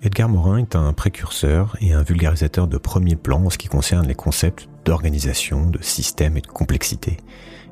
Edgar 0.00 0.28
Morin 0.28 0.58
est 0.58 0.76
un 0.76 0.92
précurseur 0.92 1.76
et 1.80 1.92
un 1.92 2.02
vulgarisateur 2.02 2.68
de 2.68 2.78
premier 2.78 3.16
plan 3.16 3.44
en 3.44 3.50
ce 3.50 3.58
qui 3.58 3.66
concerne 3.66 4.06
les 4.06 4.14
concepts 4.14 4.68
d'organisation, 4.84 5.68
de 5.68 5.82
système 5.82 6.36
et 6.36 6.40
de 6.40 6.46
complexité. 6.46 7.16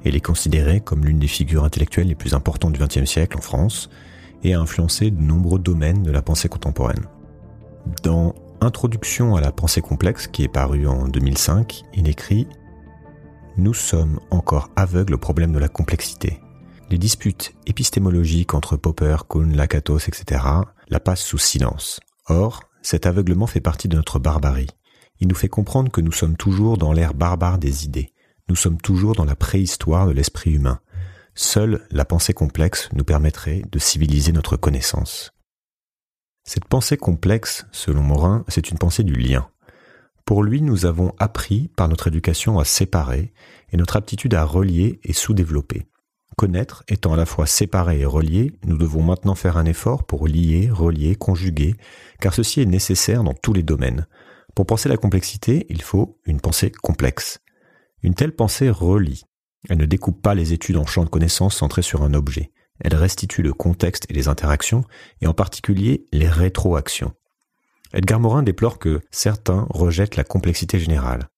Il 0.04 0.16
est 0.16 0.20
considéré 0.20 0.80
comme 0.80 1.04
l'une 1.04 1.20
des 1.20 1.28
figures 1.28 1.62
intellectuelles 1.62 2.08
les 2.08 2.16
plus 2.16 2.34
importantes 2.34 2.72
du 2.72 2.80
XXe 2.80 3.08
siècle 3.08 3.38
en 3.38 3.40
France 3.40 3.90
et 4.42 4.54
a 4.54 4.60
influencé 4.60 5.12
de 5.12 5.22
nombreux 5.22 5.60
domaines 5.60 6.02
de 6.02 6.10
la 6.10 6.20
pensée 6.20 6.48
contemporaine. 6.48 7.06
Dans 8.02 8.34
Introduction 8.60 9.36
à 9.36 9.40
la 9.40 9.52
pensée 9.52 9.80
complexe, 9.82 10.26
qui 10.26 10.42
est 10.42 10.48
paru 10.48 10.88
en 10.88 11.06
2005, 11.06 11.82
il 11.94 12.08
écrit 12.08 12.48
Nous 13.56 13.74
sommes 13.74 14.18
encore 14.30 14.70
aveugles 14.74 15.14
au 15.14 15.18
problème 15.18 15.52
de 15.52 15.58
la 15.58 15.68
complexité. 15.68 16.40
Les 16.90 16.98
disputes 16.98 17.54
épistémologiques 17.66 18.54
entre 18.54 18.76
Popper, 18.76 19.16
Kuhn, 19.28 19.54
Lakatos, 19.54 20.08
etc. 20.08 20.42
la 20.88 21.00
passent 21.00 21.22
sous 21.22 21.38
silence. 21.38 22.00
Or, 22.28 22.62
cet 22.82 23.06
aveuglement 23.06 23.46
fait 23.46 23.60
partie 23.60 23.88
de 23.88 23.96
notre 23.96 24.18
barbarie. 24.18 24.70
Il 25.20 25.28
nous 25.28 25.34
fait 25.34 25.48
comprendre 25.48 25.90
que 25.90 26.00
nous 26.00 26.12
sommes 26.12 26.36
toujours 26.36 26.76
dans 26.76 26.92
l'ère 26.92 27.14
barbare 27.14 27.58
des 27.58 27.84
idées. 27.84 28.12
Nous 28.48 28.56
sommes 28.56 28.80
toujours 28.80 29.14
dans 29.14 29.24
la 29.24 29.36
préhistoire 29.36 30.06
de 30.06 30.12
l'esprit 30.12 30.52
humain. 30.52 30.80
Seule 31.34 31.86
la 31.90 32.04
pensée 32.04 32.32
complexe 32.32 32.88
nous 32.92 33.04
permettrait 33.04 33.62
de 33.70 33.78
civiliser 33.78 34.32
notre 34.32 34.56
connaissance. 34.56 35.32
Cette 36.44 36.66
pensée 36.66 36.96
complexe, 36.96 37.66
selon 37.72 38.02
Morin, 38.02 38.44
c'est 38.48 38.70
une 38.70 38.78
pensée 38.78 39.02
du 39.02 39.14
lien. 39.14 39.48
Pour 40.24 40.42
lui, 40.42 40.62
nous 40.62 40.86
avons 40.86 41.12
appris 41.18 41.68
par 41.76 41.88
notre 41.88 42.08
éducation 42.08 42.58
à 42.58 42.64
séparer 42.64 43.32
et 43.72 43.76
notre 43.76 43.96
aptitude 43.96 44.34
à 44.34 44.44
relier 44.44 45.00
est 45.02 45.12
sous-développée. 45.12 45.86
Connaître 46.36 46.84
étant 46.88 47.14
à 47.14 47.16
la 47.16 47.24
fois 47.24 47.46
séparé 47.46 48.00
et 48.00 48.04
relié, 48.04 48.52
nous 48.66 48.76
devons 48.76 49.02
maintenant 49.02 49.34
faire 49.34 49.56
un 49.56 49.64
effort 49.64 50.04
pour 50.04 50.28
lier, 50.28 50.68
relier, 50.70 51.14
conjuguer, 51.14 51.76
car 52.20 52.34
ceci 52.34 52.60
est 52.60 52.66
nécessaire 52.66 53.24
dans 53.24 53.32
tous 53.32 53.54
les 53.54 53.62
domaines. 53.62 54.06
Pour 54.54 54.66
penser 54.66 54.90
la 54.90 54.98
complexité, 54.98 55.64
il 55.70 55.80
faut 55.80 56.20
une 56.26 56.40
pensée 56.40 56.70
complexe. 56.70 57.40
Une 58.02 58.14
telle 58.14 58.34
pensée 58.34 58.68
relie. 58.68 59.24
Elle 59.70 59.78
ne 59.78 59.86
découpe 59.86 60.20
pas 60.20 60.34
les 60.34 60.52
études 60.52 60.76
en 60.76 60.84
champ 60.84 61.04
de 61.04 61.08
connaissances 61.08 61.56
centrées 61.56 61.80
sur 61.80 62.02
un 62.02 62.12
objet. 62.12 62.52
Elle 62.80 62.94
restitue 62.94 63.40
le 63.40 63.54
contexte 63.54 64.04
et 64.10 64.12
les 64.12 64.28
interactions, 64.28 64.84
et 65.22 65.26
en 65.26 65.32
particulier 65.32 66.06
les 66.12 66.28
rétroactions. 66.28 67.14
Edgar 67.94 68.20
Morin 68.20 68.42
déplore 68.42 68.78
que 68.78 69.00
certains 69.10 69.66
rejettent 69.70 70.16
la 70.16 70.24
complexité 70.24 70.78
générale. 70.78 71.30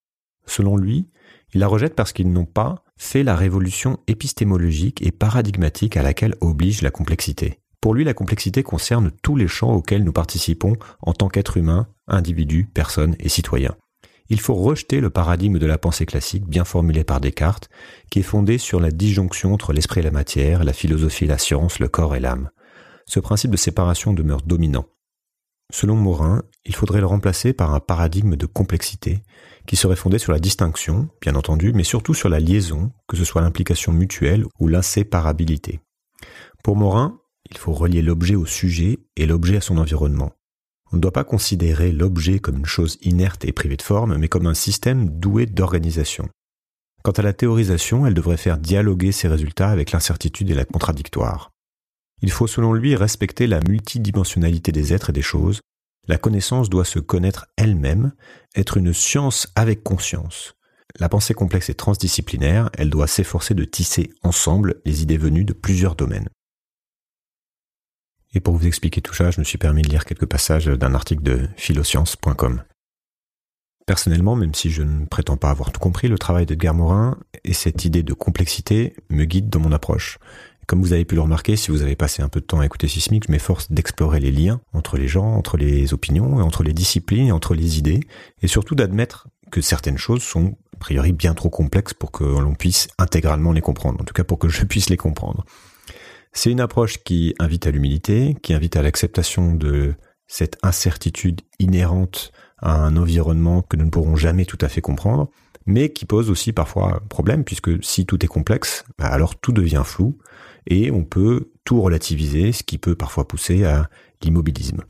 Selon 0.45 0.77
lui, 0.77 1.08
ils 1.55 1.61
la 1.61 1.69
rejettent 1.69 1.95
parce 1.95 2.12
qu'ils 2.12 2.33
n'ont 2.33 2.47
pas 2.47 2.83
fait 2.99 3.23
la 3.23 3.37
révolution 3.37 3.99
épistémologique 4.07 5.01
et 5.03 5.13
paradigmatique 5.13 5.97
à 5.97 6.03
laquelle 6.03 6.35
oblige 6.41 6.83
la 6.83 6.91
complexité. 6.91 7.61
Pour 7.81 7.95
lui, 7.95 8.05
la 8.05 8.15
complexité 8.15 8.63
concerne 8.63 9.13
tous 9.23 9.37
les 9.37 9.47
champs 9.47 9.73
auxquels 9.73 10.03
nous 10.03 10.13
participons 10.13 10.75
en 11.01 11.13
tant 11.13 11.29
qu'être 11.29 11.57
humain, 11.57 11.87
individu, 12.09 12.69
personne 12.75 13.15
et 13.21 13.29
citoyen. 13.29 13.77
Il 14.31 14.41
faut 14.41 14.55
rejeter 14.55 15.01
le 15.01 15.11
paradigme 15.11 15.59
de 15.59 15.67
la 15.67 15.79
pensée 15.79 16.05
classique 16.05 16.45
bien 16.45 16.65
formulé 16.65 17.03
par 17.03 17.21
Descartes, 17.21 17.71
qui 18.11 18.19
est 18.19 18.23
fondé 18.23 18.59
sur 18.59 18.79
la 18.81 18.91
disjonction 18.91 19.55
entre 19.55 19.73
l'esprit 19.73 20.01
et 20.01 20.05
la 20.05 20.11
matière, 20.11 20.65
la 20.65 20.75
philosophie 20.75 21.25
et 21.25 21.29
la 21.29 21.39
science, 21.39 21.79
le 21.79 21.89
corps 21.89 22.15
et 22.15 22.21
l'âme. 22.21 22.51
Ce 23.07 23.21
principe 23.21 23.53
de 23.53 23.57
séparation 23.57 24.13
demeure 24.13 24.43
dominant. 24.43 24.85
Selon 25.73 25.97
Morin, 25.97 26.43
il 26.65 26.75
faudrait 26.75 27.01
le 27.01 27.07
remplacer 27.07 27.53
par 27.53 27.75
un 27.75 27.81
paradigme 27.81 28.37
de 28.37 28.47
complexité, 28.47 29.23
qui 29.69 29.77
serait 29.77 29.97
fondé 29.97 30.19
sur 30.19 30.33
la 30.33 30.41
distinction, 30.41 31.11
bien 31.20 31.34
entendu, 31.34 31.74
mais 31.74 31.84
surtout 31.84 32.14
sur 32.14 32.30
la 32.30 32.41
liaison, 32.41 32.91
que 33.06 33.19
ce 33.19 33.24
soit 33.24 33.42
l'implication 33.42 33.92
mutuelle 33.92 34.47
ou 34.58 34.66
l'inséparabilité. 34.66 35.80
Pour 36.64 36.74
Morin, 36.74 37.20
il 37.50 37.58
faut 37.58 37.74
relier 37.74 38.00
l'objet 38.00 38.34
au 38.34 38.46
sujet 38.46 38.98
et 39.16 39.27
l'objet 39.27 39.58
à 39.58 39.61
son 39.61 39.77
environnement. 39.77 40.33
On 40.91 40.96
ne 40.96 41.02
doit 41.02 41.12
pas 41.12 41.22
considérer 41.22 41.92
l'objet 41.92 42.39
comme 42.39 42.56
une 42.56 42.66
chose 42.66 42.96
inerte 43.02 43.44
et 43.44 43.52
privée 43.52 43.77
de 43.77 43.83
forme, 43.83 44.16
mais 44.16 44.28
comme 44.28 44.46
un 44.46 44.55
système 44.55 45.11
doué 45.11 45.44
d'organisation. 45.44 46.30
Quant 47.05 47.12
à 47.12 47.22
la 47.22 47.34
théorisation, 47.34 48.07
elle 48.07 48.14
devrait 48.14 48.39
faire 48.39 48.57
dialoguer 48.57 49.12
ses 49.12 49.28
résultats 49.28 49.68
avec 49.68 49.92
l'incertitude 49.92 50.51
et 50.51 50.55
la 50.55 50.64
contradictoire. 50.64 51.51
Il 52.23 52.30
faut 52.30 52.46
selon 52.46 52.73
lui 52.73 52.96
respecter 52.96 53.46
la 53.46 53.61
multidimensionnalité 53.61 54.73
des 54.73 54.95
êtres 54.95 55.11
et 55.11 55.12
des 55.12 55.23
choses. 55.23 55.61
La 56.08 56.17
connaissance 56.19 56.70
doit 56.70 56.86
se 56.86 56.98
connaître 56.98 57.46
elle-même, 57.57 58.13
être 58.57 58.79
une 58.79 58.95
science 58.95 59.46
avec 59.55 59.85
conscience. 59.85 60.55
La 60.98 61.11
pensée 61.11 61.35
complexe 61.35 61.69
et 61.69 61.74
transdisciplinaire, 61.74 62.70
elle 62.79 62.89
doit 62.89 63.07
s'efforcer 63.07 63.55
de 63.55 63.64
tisser 63.64 64.11
ensemble 64.23 64.80
les 64.86 65.02
idées 65.02 65.19
venues 65.19 65.45
de 65.45 65.52
plusieurs 65.52 65.95
domaines. 65.95 66.29
Et 68.35 68.41
pour 68.41 68.57
vous 68.57 68.67
expliquer 68.67 69.02
tout 69.02 69.14
ça, 69.14 69.30
je 69.30 69.41
me 69.41 69.45
suis 69.45 69.58
permis 69.58 69.83
de 69.83 69.89
lire 69.89 70.07
quelques 70.07 70.27
passages 70.27 70.67
d'un 70.67 70.95
article 70.95 71.23
de 71.23 71.48
philoscience.com. 71.57 72.63
Personnellement, 73.86 74.36
même 74.36 74.55
si 74.55 74.70
je 74.70 74.83
ne 74.83 75.07
prétends 75.07 75.39
pas 75.39 75.51
avoir 75.51 75.73
tout 75.73 75.80
compris, 75.80 76.08
le 76.08 76.19
travail 76.19 76.45
d'Edgar 76.45 76.75
Morin 76.75 77.19
et 77.45 77.55
cette 77.55 77.85
idée 77.85 78.02
de 78.02 78.13
complexité 78.13 78.95
me 79.08 79.25
guident 79.25 79.48
dans 79.48 79.61
mon 79.61 79.73
approche. 79.73 80.19
Comme 80.68 80.83
vous 80.83 80.92
avez 80.92 81.06
pu 81.06 81.14
le 81.14 81.23
remarquer, 81.23 81.56
si 81.56 81.70
vous 81.70 81.80
avez 81.80 81.96
passé 81.96 82.23
un 82.23 82.29
peu 82.29 82.40
de 82.40 82.45
temps 82.45 82.61
à 82.61 82.67
écouter 82.67 82.89
Sismic, 82.89 83.24
je 83.27 83.33
m'efforce 83.33 83.73
d'explorer 83.73 84.20
les 84.20 84.30
liens 84.30 84.61
entre 84.74 84.98
les 84.98 85.08
gens, 85.08 85.33
entre 85.33 85.56
les 85.56 85.95
opinions, 85.95 86.36
entre 86.40 86.62
les 86.62 86.74
disciplines, 86.74 87.33
entre 87.33 87.55
les 87.55 87.79
idées, 87.79 88.01
et 88.42 88.48
surtout 88.48 88.74
d'admettre 88.74 89.28
que 89.51 89.62
certaines 89.62 89.96
choses 89.96 90.23
sont 90.23 90.58
a 90.74 90.78
priori 90.78 91.12
bien 91.12 91.33
trop 91.33 91.48
complexes 91.48 91.95
pour 91.95 92.12
que 92.12 92.23
l'on 92.23 92.55
puisse 92.55 92.89
intégralement 92.98 93.52
les 93.52 93.62
comprendre, 93.62 93.98
en 94.02 94.05
tout 94.05 94.12
cas 94.12 94.24
pour 94.24 94.39
que 94.39 94.51
je 94.51 94.62
puisse 94.67 94.90
les 94.90 94.98
comprendre. 94.98 95.46
C'est 96.34 96.51
une 96.51 96.61
approche 96.61 97.02
qui 97.02 97.34
invite 97.39 97.67
à 97.67 97.70
l'humilité, 97.70 98.36
qui 98.42 98.52
invite 98.52 98.77
à 98.77 98.83
l'acceptation 98.83 99.55
de 99.55 99.95
cette 100.27 100.58
incertitude 100.62 101.40
inhérente 101.58 102.30
à 102.58 102.77
un 102.77 102.98
environnement 102.98 103.62
que 103.62 103.78
nous 103.78 103.86
ne 103.86 103.90
pourrons 103.90 104.17
jamais 104.17 104.45
tout 104.45 104.58
à 104.61 104.68
fait 104.68 104.83
comprendre, 104.83 105.30
mais 105.64 105.95
qui 105.95 106.05
pose 106.05 106.28
aussi 106.28 106.52
parfois 106.52 107.02
problème, 107.08 107.45
puisque 107.45 107.83
si 107.83 108.05
tout 108.05 108.23
est 108.23 108.28
complexe, 108.28 108.84
bah 108.98 109.07
alors 109.07 109.40
tout 109.40 109.52
devient 109.52 109.83
flou, 109.83 110.18
et 110.68 110.90
on 110.92 111.02
peut 111.02 111.51
tout 111.64 111.80
relativiser, 111.83 112.52
ce 112.52 112.62
qui 112.62 112.79
peut 112.79 112.95
parfois 112.95 113.27
pousser 113.27 113.64
à 113.64 113.90
l'immobilisme. 114.23 114.83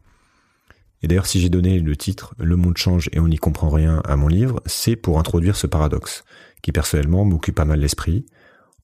Et 1.03 1.09
d'ailleurs, 1.09 1.27
si 1.27 1.41
j'ai 1.41 1.49
donné 1.49 1.79
le 1.79 1.97
titre 1.97 2.35
Le 2.39 2.57
monde 2.57 2.77
change 2.77 3.09
et 3.13 3.21
on 3.21 3.29
n'y 3.29 3.37
comprend 3.37 3.71
rien 3.71 4.03
à 4.05 4.17
mon 4.17 4.29
livre, 4.29 4.61
c'est 4.67 4.97
pour 4.97 5.19
introduire 5.19 5.57
ce 5.57 5.69
paradoxe, 5.69 6.25
qui 6.61 6.73
personnellement 6.73 7.25
m'occupe 7.25 7.55
pas 7.55 7.65
mal 7.65 7.81
l'esprit. 7.81 8.27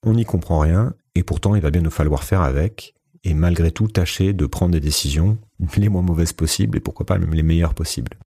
On 0.04 0.14
n'y 0.14 0.24
comprend 0.24 0.60
rien, 0.60 0.94
et 1.16 1.24
pourtant 1.24 1.56
il 1.56 1.62
va 1.62 1.70
bien 1.70 1.82
nous 1.82 1.90
falloir 1.90 2.22
faire 2.22 2.42
avec, 2.42 2.94
et 3.24 3.34
malgré 3.34 3.72
tout 3.72 3.88
tâcher 3.88 4.32
de 4.32 4.46
prendre 4.46 4.72
des 4.72 4.80
décisions 4.80 5.38
les 5.76 5.88
moins 5.88 6.02
mauvaises 6.02 6.32
possibles, 6.32 6.78
et 6.78 6.80
pourquoi 6.80 7.06
pas 7.06 7.18
même 7.18 7.34
les 7.34 7.42
meilleures 7.42 7.74
possibles. 7.74 8.16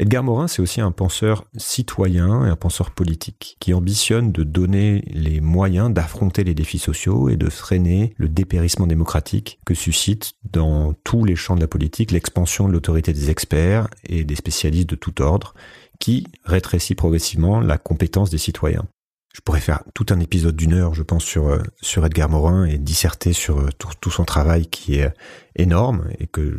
Edgar 0.00 0.22
Morin, 0.22 0.48
c'est 0.48 0.62
aussi 0.62 0.80
un 0.80 0.92
penseur 0.92 1.44
citoyen 1.58 2.46
et 2.46 2.48
un 2.48 2.56
penseur 2.56 2.90
politique 2.90 3.58
qui 3.60 3.74
ambitionne 3.74 4.32
de 4.32 4.44
donner 4.44 5.04
les 5.08 5.42
moyens 5.42 5.92
d'affronter 5.92 6.42
les 6.42 6.54
défis 6.54 6.78
sociaux 6.78 7.28
et 7.28 7.36
de 7.36 7.50
freiner 7.50 8.14
le 8.16 8.26
dépérissement 8.26 8.86
démocratique 8.86 9.60
que 9.66 9.74
suscite 9.74 10.32
dans 10.50 10.94
tous 11.04 11.26
les 11.26 11.36
champs 11.36 11.54
de 11.54 11.60
la 11.60 11.68
politique 11.68 12.12
l'expansion 12.12 12.66
de 12.66 12.72
l'autorité 12.72 13.12
des 13.12 13.28
experts 13.28 13.88
et 14.04 14.24
des 14.24 14.36
spécialistes 14.36 14.88
de 14.88 14.94
tout 14.94 15.20
ordre 15.20 15.52
qui 15.98 16.26
rétrécit 16.44 16.94
progressivement 16.94 17.60
la 17.60 17.76
compétence 17.76 18.30
des 18.30 18.38
citoyens. 18.38 18.86
Je 19.34 19.42
pourrais 19.42 19.60
faire 19.60 19.84
tout 19.92 20.06
un 20.08 20.20
épisode 20.20 20.56
d'une 20.56 20.72
heure, 20.72 20.94
je 20.94 21.02
pense, 21.02 21.24
sur, 21.24 21.48
euh, 21.48 22.06
Edgar 22.06 22.30
Morin 22.30 22.64
et 22.64 22.78
disserter 22.78 23.34
sur 23.34 23.58
euh, 23.58 23.68
tout, 24.00 24.10
son 24.10 24.24
travail 24.24 24.66
qui 24.66 24.94
est 24.94 25.12
énorme 25.56 26.08
et 26.18 26.26
que 26.26 26.56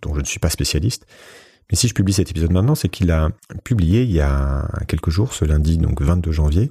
dont 0.00 0.14
je 0.14 0.20
ne 0.20 0.26
suis 0.26 0.38
pas 0.38 0.48
spécialiste. 0.48 1.06
Mais 1.70 1.76
si 1.76 1.88
je 1.88 1.94
publie 1.94 2.12
cet 2.12 2.30
épisode 2.30 2.52
maintenant, 2.52 2.74
c'est 2.74 2.88
qu'il 2.88 3.10
a 3.10 3.30
publié 3.62 4.02
il 4.02 4.10
y 4.10 4.20
a 4.20 4.68
quelques 4.86 5.10
jours, 5.10 5.34
ce 5.34 5.44
lundi, 5.44 5.76
donc 5.76 6.00
22 6.00 6.32
janvier, 6.32 6.70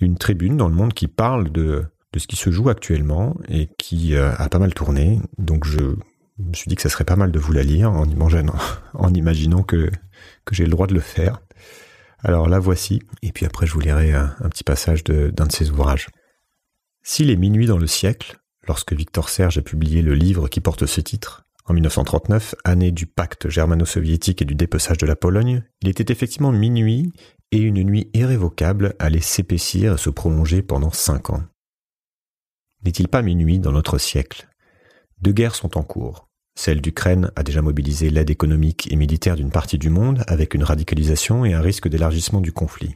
une 0.00 0.18
tribune 0.18 0.56
dans 0.56 0.68
le 0.68 0.74
monde 0.74 0.92
qui 0.92 1.08
parle 1.08 1.50
de, 1.50 1.84
ce 2.16 2.26
qui 2.26 2.36
se 2.36 2.50
joue 2.50 2.68
actuellement 2.68 3.36
et 3.48 3.68
qui 3.78 4.14
euh, 4.14 4.32
a 4.36 4.48
pas 4.48 4.58
mal 4.58 4.74
tourné. 4.74 5.20
Donc 5.38 5.66
je 5.66 5.80
me 5.80 6.54
suis 6.54 6.68
dit 6.68 6.74
que 6.74 6.82
ça 6.82 6.88
serait 6.88 7.04
pas 7.04 7.16
mal 7.16 7.32
de 7.32 7.38
vous 7.38 7.52
la 7.52 7.62
lire 7.62 7.90
en 7.92 8.04
imaginant, 8.04 8.54
en 8.94 9.12
imaginant 9.14 9.62
que, 9.62 9.90
j'ai 10.50 10.64
le 10.64 10.70
droit 10.70 10.86
de 10.86 10.94
le 10.94 11.00
faire. 11.00 11.40
Alors 12.18 12.48
la 12.48 12.58
voici, 12.58 13.02
et 13.22 13.32
puis 13.32 13.46
après 13.46 13.66
je 13.66 13.72
vous 13.72 13.80
lirai 13.80 14.12
un, 14.12 14.34
un 14.40 14.48
petit 14.48 14.64
passage 14.64 15.04
d'un 15.04 15.28
de, 15.28 15.30
de 15.30 15.52
ses 15.52 15.70
ouvrages. 15.70 16.08
S'il 17.02 17.30
est 17.30 17.36
minuit 17.36 17.66
dans 17.66 17.78
le 17.78 17.86
siècle, 17.86 18.38
lorsque 18.66 18.92
Victor 18.92 19.28
Serge 19.28 19.58
a 19.58 19.62
publié 19.62 20.02
le 20.02 20.14
livre 20.14 20.48
qui 20.48 20.60
porte 20.60 20.86
ce 20.86 21.00
titre, 21.00 21.45
en 21.68 21.74
1939, 21.74 22.54
année 22.64 22.92
du 22.92 23.06
pacte 23.06 23.48
germano-soviétique 23.48 24.40
et 24.40 24.44
du 24.44 24.54
dépeçage 24.54 24.98
de 24.98 25.06
la 25.06 25.16
Pologne, 25.16 25.64
il 25.82 25.88
était 25.88 26.12
effectivement 26.12 26.52
minuit 26.52 27.12
et 27.50 27.58
une 27.58 27.82
nuit 27.82 28.08
irrévocable 28.14 28.94
allait 29.00 29.20
s'épaissir 29.20 29.94
et 29.94 29.98
se 29.98 30.10
prolonger 30.10 30.62
pendant 30.62 30.92
cinq 30.92 31.30
ans. 31.30 31.42
N'est-il 32.84 33.08
pas 33.08 33.22
minuit 33.22 33.58
dans 33.58 33.72
notre 33.72 33.98
siècle? 33.98 34.48
Deux 35.20 35.32
guerres 35.32 35.56
sont 35.56 35.76
en 35.76 35.82
cours. 35.82 36.28
Celle 36.54 36.80
d'Ukraine 36.80 37.32
a 37.34 37.42
déjà 37.42 37.62
mobilisé 37.62 38.10
l'aide 38.10 38.30
économique 38.30 38.90
et 38.92 38.96
militaire 38.96 39.34
d'une 39.34 39.50
partie 39.50 39.78
du 39.78 39.90
monde 39.90 40.22
avec 40.28 40.54
une 40.54 40.62
radicalisation 40.62 41.44
et 41.44 41.52
un 41.52 41.60
risque 41.60 41.88
d'élargissement 41.88 42.40
du 42.40 42.52
conflit. 42.52 42.94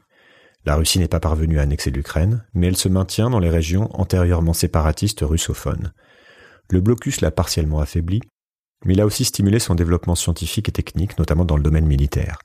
La 0.64 0.76
Russie 0.76 0.99
n'est 0.99 1.08
pas 1.08 1.20
parvenue 1.20 1.58
à 1.58 1.62
annexer 1.62 1.90
l'Ukraine, 1.90 2.44
mais 2.55 2.69
elle 2.69 2.76
se 2.76 2.88
maintient 2.88 3.31
dans 3.31 3.38
les 3.40 3.50
régions 3.50 3.88
antérieurement 3.99 4.52
séparatistes 4.52 5.22
russophones. 5.22 5.93
Le 6.70 6.81
blocus 6.81 7.20
l'a 7.20 7.31
partiellement 7.31 7.81
affaibli, 7.81 8.20
Mais 8.85 8.94
il 8.94 9.00
a 9.00 9.06
aussi 9.06 9.25
stimulé 9.25 9.59
son 9.59 9.75
développement 9.75 10.15
scientifique 10.15 10.69
et 10.69 10.73
technique, 10.73 11.19
notamment 11.19 11.44
dans 11.44 11.56
le 11.56 11.62
domaine 11.62 11.87
militaire. 11.87 12.38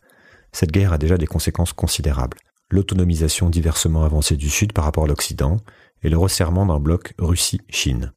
Cette 0.52 0.72
guerre 0.72 0.94
a 0.94 0.98
déjà 0.98 1.18
des 1.18 1.28
conséquences 1.28 1.74
considérables. 1.74 2.38
L'autonomisation 2.70 3.50
diversement 3.50 4.04
avancée 4.04 4.38
du 4.38 4.50
Sud 4.50 4.74
par 4.74 4.86
rapport 4.86 5.06
à 5.06 5.08
l'Occident 5.08 5.58
et 6.04 6.10
le 6.10 6.18
resserrement 6.18 6.66
d'un 6.66 6.80
bloc 6.80 7.14
Russie-Chine. 7.20 8.12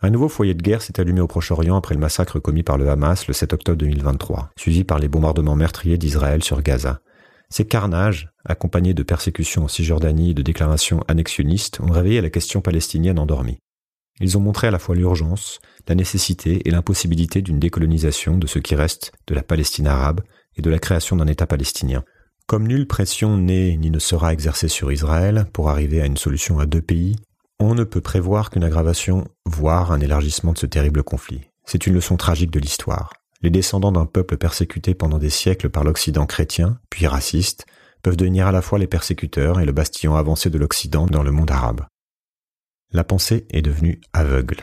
Un 0.00 0.10
nouveau 0.10 0.28
foyer 0.28 0.54
de 0.54 0.62
guerre 0.62 0.80
s'est 0.80 1.00
allumé 1.00 1.20
au 1.20 1.26
Proche-Orient 1.26 1.76
après 1.76 1.94
le 1.94 2.00
massacre 2.00 2.38
commis 2.38 2.62
par 2.62 2.78
le 2.78 2.88
Hamas 2.88 3.26
le 3.26 3.34
7 3.34 3.52
octobre 3.52 3.78
2023, 3.78 4.50
suivi 4.56 4.84
par 4.84 5.00
les 5.00 5.08
bombardements 5.08 5.56
meurtriers 5.56 5.98
d'Israël 5.98 6.44
sur 6.44 6.62
Gaza. 6.62 7.00
Ces 7.50 7.66
carnages, 7.66 8.30
accompagnés 8.44 8.94
de 8.94 9.02
persécutions 9.02 9.64
en 9.64 9.68
Cisjordanie 9.68 10.30
et 10.30 10.34
de 10.34 10.42
déclarations 10.42 11.02
annexionnistes, 11.08 11.80
ont 11.80 11.90
réveillé 11.90 12.20
la 12.20 12.30
question 12.30 12.60
palestinienne 12.60 13.18
endormie. 13.18 13.58
Ils 14.20 14.36
ont 14.36 14.40
montré 14.40 14.66
à 14.66 14.70
la 14.70 14.78
fois 14.78 14.96
l'urgence, 14.96 15.60
la 15.86 15.94
nécessité 15.94 16.66
et 16.66 16.70
l'impossibilité 16.70 17.42
d'une 17.42 17.58
décolonisation 17.58 18.36
de 18.38 18.46
ce 18.46 18.58
qui 18.58 18.74
reste 18.74 19.12
de 19.26 19.34
la 19.34 19.42
Palestine 19.42 19.86
arabe 19.86 20.20
et 20.56 20.62
de 20.62 20.70
la 20.70 20.78
création 20.78 21.16
d'un 21.16 21.26
État 21.26 21.46
palestinien. 21.46 22.04
Comme 22.46 22.66
nulle 22.66 22.86
pression 22.86 23.36
n'est 23.36 23.76
ni 23.76 23.90
ne 23.90 23.98
sera 23.98 24.32
exercée 24.32 24.68
sur 24.68 24.90
Israël 24.90 25.46
pour 25.52 25.68
arriver 25.68 26.00
à 26.00 26.06
une 26.06 26.16
solution 26.16 26.58
à 26.58 26.66
deux 26.66 26.82
pays, 26.82 27.16
on 27.60 27.74
ne 27.74 27.84
peut 27.84 28.00
prévoir 28.00 28.50
qu'une 28.50 28.64
aggravation, 28.64 29.26
voire 29.44 29.92
un 29.92 30.00
élargissement 30.00 30.52
de 30.52 30.58
ce 30.58 30.66
terrible 30.66 31.02
conflit. 31.02 31.42
C'est 31.64 31.86
une 31.86 31.94
leçon 31.94 32.16
tragique 32.16 32.50
de 32.50 32.60
l'histoire. 32.60 33.12
Les 33.42 33.50
descendants 33.50 33.92
d'un 33.92 34.06
peuple 34.06 34.36
persécuté 34.36 34.94
pendant 34.94 35.18
des 35.18 35.30
siècles 35.30 35.68
par 35.68 35.84
l'Occident 35.84 36.26
chrétien, 36.26 36.78
puis 36.90 37.06
raciste, 37.06 37.66
peuvent 38.02 38.16
devenir 38.16 38.46
à 38.46 38.52
la 38.52 38.62
fois 38.62 38.78
les 38.78 38.86
persécuteurs 38.86 39.60
et 39.60 39.66
le 39.66 39.72
bastillon 39.72 40.16
avancé 40.16 40.50
de 40.50 40.58
l'Occident 40.58 41.06
dans 41.06 41.22
le 41.22 41.32
monde 41.32 41.50
arabe. 41.50 41.82
La 42.90 43.04
pensée 43.04 43.46
est 43.50 43.60
devenue 43.60 44.00
aveugle. 44.14 44.62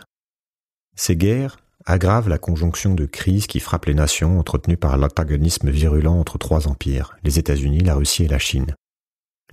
Ces 0.95 1.15
guerres 1.15 1.57
aggravent 1.85 2.29
la 2.29 2.39
conjonction 2.39 2.95
de 2.95 3.05
crises 3.05 3.45
qui 3.45 3.59
frappe 3.59 3.85
les 3.85 3.93
nations 3.93 4.39
entretenues 4.39 4.77
par 4.77 4.97
l'antagonisme 4.97 5.69
virulent 5.69 6.13
entre 6.19 6.39
trois 6.39 6.67
empires, 6.67 7.15
les 7.23 7.37
États-Unis, 7.37 7.81
la 7.81 7.93
Russie 7.93 8.23
et 8.23 8.27
la 8.27 8.39
Chine. 8.39 8.73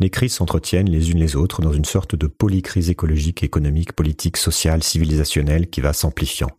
Les 0.00 0.08
crises 0.08 0.32
s'entretiennent 0.32 0.88
les 0.88 1.10
unes 1.10 1.18
les 1.18 1.36
autres 1.36 1.60
dans 1.60 1.74
une 1.74 1.84
sorte 1.84 2.16
de 2.16 2.26
polycrise 2.26 2.88
écologique, 2.88 3.42
économique, 3.42 3.92
politique, 3.92 4.38
sociale, 4.38 4.82
civilisationnelle 4.82 5.68
qui 5.68 5.82
va 5.82 5.92
s'amplifiant. 5.92 6.50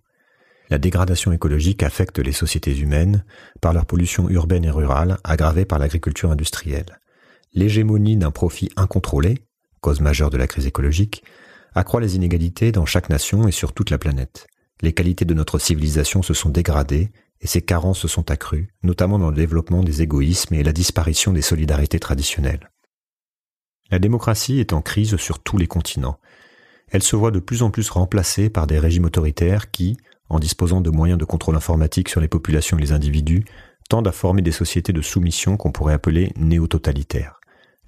La 0.70 0.78
dégradation 0.78 1.32
écologique 1.32 1.82
affecte 1.82 2.20
les 2.20 2.32
sociétés 2.32 2.78
humaines 2.78 3.26
par 3.60 3.74
leur 3.74 3.88
pollution 3.88 4.30
urbaine 4.30 4.66
et 4.66 4.70
rurale 4.70 5.18
aggravée 5.24 5.66
par 5.66 5.80
l'agriculture 5.80 6.30
industrielle. 6.30 7.00
L'hégémonie 7.54 8.18
d'un 8.18 8.32
profit 8.32 8.70
incontrôlé, 8.76 9.40
cause 9.82 10.00
majeure 10.00 10.30
de 10.30 10.38
la 10.38 10.48
crise 10.48 10.68
écologique, 10.68 11.24
accroît 11.76 12.02
les 12.02 12.16
inégalités 12.16 12.72
dans 12.72 12.86
chaque 12.86 13.10
nation 13.10 13.48
et 13.48 13.52
sur 13.52 13.74
toute 13.74 13.90
la 13.90 13.98
planète. 13.98 14.48
Les 14.82 14.94
qualités 14.94 15.26
de 15.26 15.34
notre 15.34 15.60
civilisation 15.60 16.22
se 16.22 16.34
sont 16.34 16.50
dégradées 16.50 17.12
et 17.42 17.48
ses 17.48 17.62
carences 17.62 18.00
se 18.00 18.08
sont 18.08 18.32
accrues, 18.32 18.70
notamment 18.84 19.20
dans 19.20 19.30
le 19.30 19.36
développement 19.36 19.84
des 19.84 20.02
égoïsmes 20.02 20.56
et 20.56 20.64
la 20.64 20.74
disparition 20.74 21.34
des 21.34 21.42
solidarités 21.42 22.00
traditionnelles. 22.00 22.70
La 23.92 24.00
démocratie 24.00 24.60
est 24.60 24.74
en 24.74 24.82
crise 24.82 25.18
sur 25.18 25.40
tous 25.40 25.58
les 25.58 25.68
continents. 25.68 26.20
Elle 26.90 27.04
se 27.04 27.16
voit 27.16 27.32
de 27.32 27.40
plus 27.40 27.64
en 27.64 27.70
plus 27.70 27.90
remplacée 27.90 28.50
par 28.50 28.66
des 28.66 28.80
régimes 28.80 29.06
autoritaires 29.06 29.72
qui, 29.72 29.98
en 30.30 30.40
disposant 30.40 30.82
de 30.82 30.90
moyens 30.90 31.20
de 31.20 31.26
contrôle 31.26 31.56
informatique 31.56 32.10
sur 32.10 32.22
les 32.22 32.28
populations 32.28 32.78
et 32.78 32.82
les 32.82 32.92
individus, 32.92 33.46
tendent 33.90 34.08
à 34.08 34.12
former 34.12 34.42
des 34.42 34.52
sociétés 34.52 34.94
de 34.94 35.02
soumission 35.02 35.58
qu'on 35.58 35.72
pourrait 35.72 35.94
appeler 35.94 36.32
néo-totalitaires. 36.38 37.40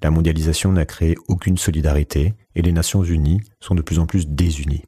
La 0.02 0.10
mondialisation 0.10 0.72
n'a 0.72 0.84
créé 0.84 1.16
aucune 1.28 1.56
solidarité 1.56 2.34
et 2.54 2.62
les 2.62 2.72
Nations 2.72 3.02
Unies 3.02 3.40
sont 3.60 3.74
de 3.74 3.82
plus 3.82 3.98
en 3.98 4.06
plus 4.06 4.26
désunies. 4.26 4.84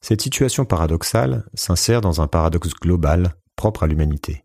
Cette 0.00 0.22
situation 0.22 0.64
paradoxale 0.64 1.44
s'insère 1.54 2.00
dans 2.00 2.20
un 2.20 2.28
paradoxe 2.28 2.72
global 2.74 3.34
propre 3.56 3.82
à 3.82 3.86
l'humanité. 3.86 4.44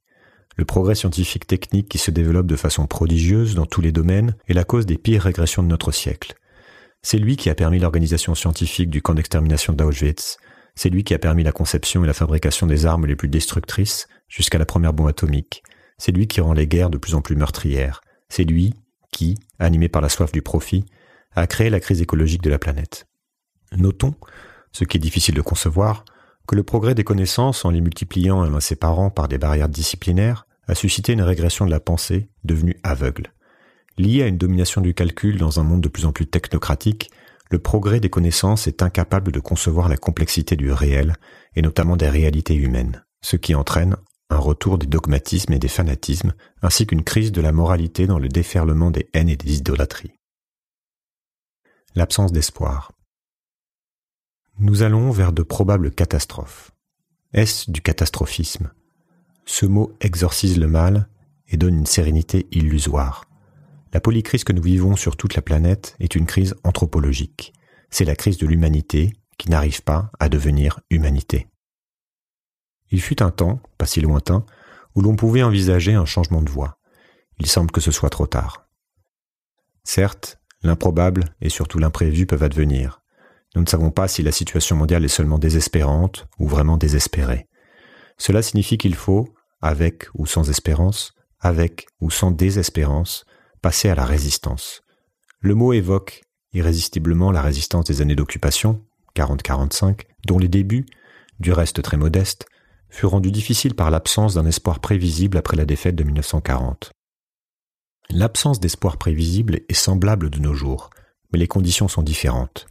Le 0.55 0.65
progrès 0.65 0.95
scientifique 0.95 1.47
technique 1.47 1.89
qui 1.89 1.97
se 1.97 2.11
développe 2.11 2.47
de 2.47 2.55
façon 2.55 2.85
prodigieuse 2.85 3.55
dans 3.55 3.65
tous 3.65 3.81
les 3.81 3.91
domaines 3.91 4.35
est 4.47 4.53
la 4.53 4.63
cause 4.63 4.85
des 4.85 4.97
pires 4.97 5.23
régressions 5.23 5.63
de 5.63 5.67
notre 5.67 5.91
siècle. 5.91 6.35
C'est 7.01 7.17
lui 7.17 7.37
qui 7.37 7.49
a 7.49 7.55
permis 7.55 7.79
l'organisation 7.79 8.35
scientifique 8.35 8.89
du 8.89 9.01
camp 9.01 9.13
d'extermination 9.13 9.73
d'Auschwitz, 9.73 10.37
c'est 10.75 10.89
lui 10.89 11.03
qui 11.03 11.13
a 11.13 11.19
permis 11.19 11.43
la 11.43 11.51
conception 11.51 12.03
et 12.03 12.07
la 12.07 12.13
fabrication 12.13 12.65
des 12.65 12.85
armes 12.85 13.05
les 13.05 13.15
plus 13.15 13.27
destructrices 13.27 14.07
jusqu'à 14.27 14.57
la 14.57 14.65
première 14.65 14.93
bombe 14.93 15.09
atomique, 15.09 15.63
c'est 15.97 16.11
lui 16.11 16.27
qui 16.27 16.41
rend 16.41 16.53
les 16.53 16.67
guerres 16.67 16.89
de 16.89 16.97
plus 16.97 17.13
en 17.13 17.21
plus 17.21 17.35
meurtrières, 17.35 18.01
c'est 18.29 18.43
lui 18.43 18.73
qui, 19.13 19.37
animé 19.59 19.87
par 19.87 20.01
la 20.01 20.09
soif 20.09 20.33
du 20.33 20.41
profit, 20.41 20.83
a 21.35 21.47
créé 21.47 21.69
la 21.69 21.79
crise 21.79 22.01
écologique 22.01 22.41
de 22.41 22.49
la 22.49 22.59
planète. 22.59 23.07
Notons, 23.71 24.15
ce 24.73 24.83
qui 24.83 24.97
est 24.97 24.99
difficile 24.99 25.35
de 25.35 25.41
concevoir, 25.41 26.03
que 26.47 26.55
le 26.55 26.63
progrès 26.63 26.95
des 26.95 27.05
connaissances, 27.05 27.63
en 27.63 27.69
les 27.69 27.79
multipliant 27.79 28.43
et 28.43 28.49
en 28.49 28.55
les 28.55 28.61
séparant 28.61 29.09
par 29.09 29.27
des 29.29 29.37
barrières 29.37 29.69
disciplinaires, 29.69 30.45
a 30.67 30.75
suscité 30.75 31.13
une 31.13 31.21
régression 31.21 31.65
de 31.65 31.71
la 31.71 31.79
pensée 31.79 32.29
devenue 32.43 32.77
aveugle. 32.83 33.31
Liée 33.97 34.23
à 34.23 34.27
une 34.27 34.37
domination 34.37 34.81
du 34.81 34.93
calcul 34.93 35.37
dans 35.37 35.59
un 35.59 35.63
monde 35.63 35.81
de 35.81 35.87
plus 35.87 36.05
en 36.05 36.11
plus 36.11 36.27
technocratique, 36.27 37.11
le 37.49 37.59
progrès 37.59 37.99
des 37.99 38.09
connaissances 38.09 38.67
est 38.67 38.81
incapable 38.81 39.31
de 39.31 39.39
concevoir 39.39 39.87
la 39.87 39.97
complexité 39.97 40.55
du 40.55 40.71
réel, 40.71 41.15
et 41.55 41.61
notamment 41.61 41.95
des 41.95 42.09
réalités 42.09 42.55
humaines, 42.55 43.05
ce 43.21 43.35
qui 43.35 43.53
entraîne 43.53 43.95
un 44.33 44.39
retour 44.39 44.77
des 44.77 44.87
dogmatismes 44.87 45.53
et 45.53 45.59
des 45.59 45.67
fanatismes, 45.67 46.33
ainsi 46.61 46.85
qu'une 46.85 47.03
crise 47.03 47.31
de 47.31 47.41
la 47.41 47.51
moralité 47.51 48.07
dans 48.07 48.19
le 48.19 48.29
déferlement 48.29 48.91
des 48.91 49.09
haines 49.13 49.29
et 49.29 49.37
des 49.37 49.57
idolâtries. 49.57 50.13
L'absence 51.95 52.31
d'espoir. 52.31 52.91
Nous 54.59 54.81
allons 54.81 55.11
vers 55.11 55.33
de 55.33 55.43
probables 55.43 55.91
catastrophes. 55.91 56.71
Est-ce 57.33 57.71
du 57.71 57.81
catastrophisme? 57.81 58.71
Ce 59.45 59.65
mot 59.65 59.91
exorcise 60.01 60.59
le 60.59 60.67
mal 60.67 61.07
et 61.47 61.57
donne 61.57 61.77
une 61.77 61.85
sérénité 61.85 62.47
illusoire. 62.51 63.25
La 63.93 63.99
polycrise 63.99 64.43
que 64.43 64.53
nous 64.53 64.61
vivons 64.61 64.95
sur 64.95 65.17
toute 65.17 65.35
la 65.35 65.41
planète 65.41 65.95
est 65.99 66.15
une 66.15 66.25
crise 66.25 66.55
anthropologique. 66.63 67.53
C'est 67.89 68.05
la 68.05 68.15
crise 68.15 68.37
de 68.37 68.47
l'humanité 68.47 69.13
qui 69.37 69.49
n'arrive 69.49 69.83
pas 69.83 70.11
à 70.19 70.29
devenir 70.29 70.79
humanité. 70.89 71.47
Il 72.93 73.01
fut 73.01 73.21
un 73.23 73.31
temps, 73.31 73.59
pas 73.77 73.87
si 73.87 73.99
lointain, 74.01 74.45
où 74.93 75.01
l'on 75.01 75.15
pouvait 75.15 75.43
envisager 75.43 75.95
un 75.95 76.05
changement 76.05 76.43
de 76.43 76.49
voie. 76.49 76.77
Il 77.39 77.47
semble 77.47 77.71
que 77.71 77.81
ce 77.81 77.91
soit 77.91 78.11
trop 78.11 78.27
tard. 78.27 78.67
Certes, 79.83 80.39
l'improbable 80.61 81.25
et 81.41 81.49
surtout 81.49 81.79
l'imprévu 81.79 82.27
peuvent 82.27 82.43
advenir, 82.43 83.01
nous 83.55 83.63
ne 83.63 83.67
savons 83.67 83.89
pas 83.89 84.07
si 84.07 84.21
la 84.21 84.31
situation 84.31 84.75
mondiale 84.75 85.05
est 85.05 85.09
seulement 85.09 85.39
désespérante 85.39 86.27
ou 86.39 86.47
vraiment 86.47 86.77
désespérée. 86.77 87.47
Cela 88.17 88.43
signifie 88.43 88.77
qu'il 88.77 88.95
faut, 88.95 89.33
avec 89.59 90.07
ou 90.13 90.27
sans 90.27 90.51
espérance, 90.51 91.15
avec 91.39 91.87
ou 91.99 92.11
sans 92.11 92.29
désespérance, 92.29 93.25
passer 93.61 93.89
à 93.89 93.95
la 93.95 94.05
résistance. 94.05 94.81
Le 95.39 95.55
mot 95.55 95.73
évoque 95.73 96.21
irrésistiblement 96.53 97.31
la 97.31 97.41
résistance 97.41 97.85
des 97.85 98.01
années 98.01 98.15
d'occupation, 98.15 98.83
40-45, 99.15 100.01
dont 100.27 100.37
les 100.37 100.47
débuts, 100.47 100.85
du 101.39 101.51
reste 101.51 101.81
très 101.81 101.97
modestes, 101.97 102.45
furent 102.93 103.11
rendus 103.11 103.31
difficiles 103.31 103.73
par 103.73 103.89
l'absence 103.89 104.35
d'un 104.35 104.45
espoir 104.45 104.79
prévisible 104.79 105.37
après 105.37 105.57
la 105.57 105.65
défaite 105.65 105.95
de 105.95 106.03
1940. 106.03 106.91
L'absence 108.11 108.59
d'espoir 108.59 108.97
prévisible 108.97 109.61
est 109.67 109.73
semblable 109.73 110.29
de 110.29 110.39
nos 110.39 110.53
jours, 110.53 110.91
mais 111.31 111.39
les 111.39 111.47
conditions 111.47 111.87
sont 111.87 112.03
différentes. 112.03 112.67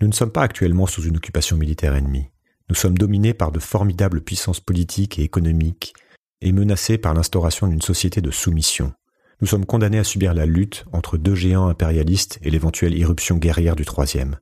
Nous 0.00 0.08
ne 0.08 0.12
sommes 0.12 0.32
pas 0.32 0.42
actuellement 0.42 0.86
sous 0.86 1.02
une 1.02 1.16
occupation 1.16 1.56
militaire 1.56 1.94
ennemie. 1.94 2.28
Nous 2.68 2.74
sommes 2.74 2.98
dominés 2.98 3.32
par 3.32 3.52
de 3.52 3.58
formidables 3.58 4.20
puissances 4.20 4.60
politiques 4.60 5.18
et 5.18 5.22
économiques 5.22 5.94
et 6.42 6.52
menacés 6.52 6.98
par 6.98 7.14
l'instauration 7.14 7.68
d'une 7.68 7.80
société 7.80 8.20
de 8.20 8.30
soumission. 8.30 8.92
Nous 9.40 9.46
sommes 9.46 9.64
condamnés 9.64 9.98
à 9.98 10.04
subir 10.04 10.34
la 10.34 10.44
lutte 10.44 10.84
entre 10.92 11.16
deux 11.16 11.34
géants 11.34 11.68
impérialistes 11.68 12.38
et 12.42 12.50
l'éventuelle 12.50 12.96
irruption 12.96 13.38
guerrière 13.38 13.76
du 13.76 13.86
troisième. 13.86 14.38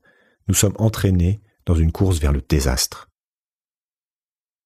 Nous 0.49 0.55
sommes 0.55 0.75
entraînés 0.79 1.41
dans 1.65 1.77
une 1.77 1.93
course 1.93 2.19
vers 2.19 2.33
le 2.33 2.43
désastre. 2.47 3.09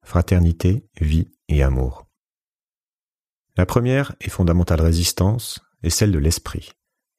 Fraternité, 0.05 0.85
vie 1.01 1.29
et 1.49 1.63
amour. 1.63 2.07
La 3.57 3.67
première 3.67 4.15
et 4.21 4.31
fondamentale 4.31 4.81
résistance 4.81 5.61
est 5.83 5.91
celle 5.91 6.13
de 6.13 6.19
l'esprit. 6.19 6.71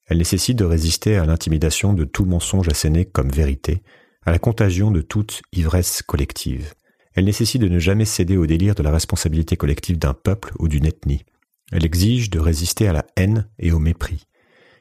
Elle 0.05 0.17
nécessite 0.17 0.57
de 0.57 0.65
résister 0.65 1.15
à 1.17 1.25
l'intimidation 1.25 1.93
de 1.93 2.03
tout 2.03 2.25
mensonge 2.25 2.67
asséné 2.67 3.05
comme 3.05 3.29
vérité, 3.29 3.81
à 4.25 4.31
la 4.31 4.39
contagion 4.39 4.91
de 4.91 5.01
toute 5.01 5.41
ivresse 5.53 6.01
collective. 6.01 6.73
Elle 7.13 7.25
nécessite 7.25 7.61
de 7.61 7.67
ne 7.67 7.79
jamais 7.79 8.05
céder 8.05 8.37
au 8.37 8.45
délire 8.45 8.75
de 8.75 8.83
la 8.83 8.91
responsabilité 8.91 9.57
collective 9.57 9.97
d'un 9.97 10.13
peuple 10.13 10.53
ou 10.59 10.67
d'une 10.67 10.85
ethnie. 10.85 11.25
Elle 11.71 11.85
exige 11.85 12.29
de 12.29 12.39
résister 12.39 12.87
à 12.87 12.93
la 12.93 13.05
haine 13.15 13.47
et 13.59 13.71
au 13.71 13.79
mépris. 13.79 14.25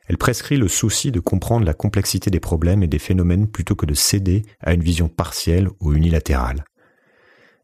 Elle 0.09 0.19
prescrit 0.19 0.57
le 0.57 0.67
souci 0.67 1.13
de 1.13 1.21
comprendre 1.21 1.65
la 1.65 1.75
complexité 1.75 2.31
des 2.31 2.41
problèmes 2.41 2.83
et 2.83 2.89
des 2.89 2.99
phénomènes 2.99 3.47
plutôt 3.47 3.77
que 3.77 3.87
de 3.87 3.95
céder 3.95 4.43
à 4.61 4.75
une 4.75 4.83
vision 4.83 5.09
partielle 5.09 5.69
ou 5.79 5.93
unilatérale. 5.93 6.65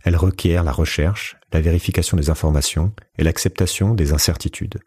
Elle 0.07 0.17
requiert 0.17 0.63
la 0.63 0.71
recherche, 0.71 1.37
la 1.53 1.61
vérification 1.61 2.17
des 2.17 2.31
informations 2.31 2.93
et 3.19 3.25
l'acceptation 3.25 3.93
des 3.93 4.13
incertitudes. 4.13 4.79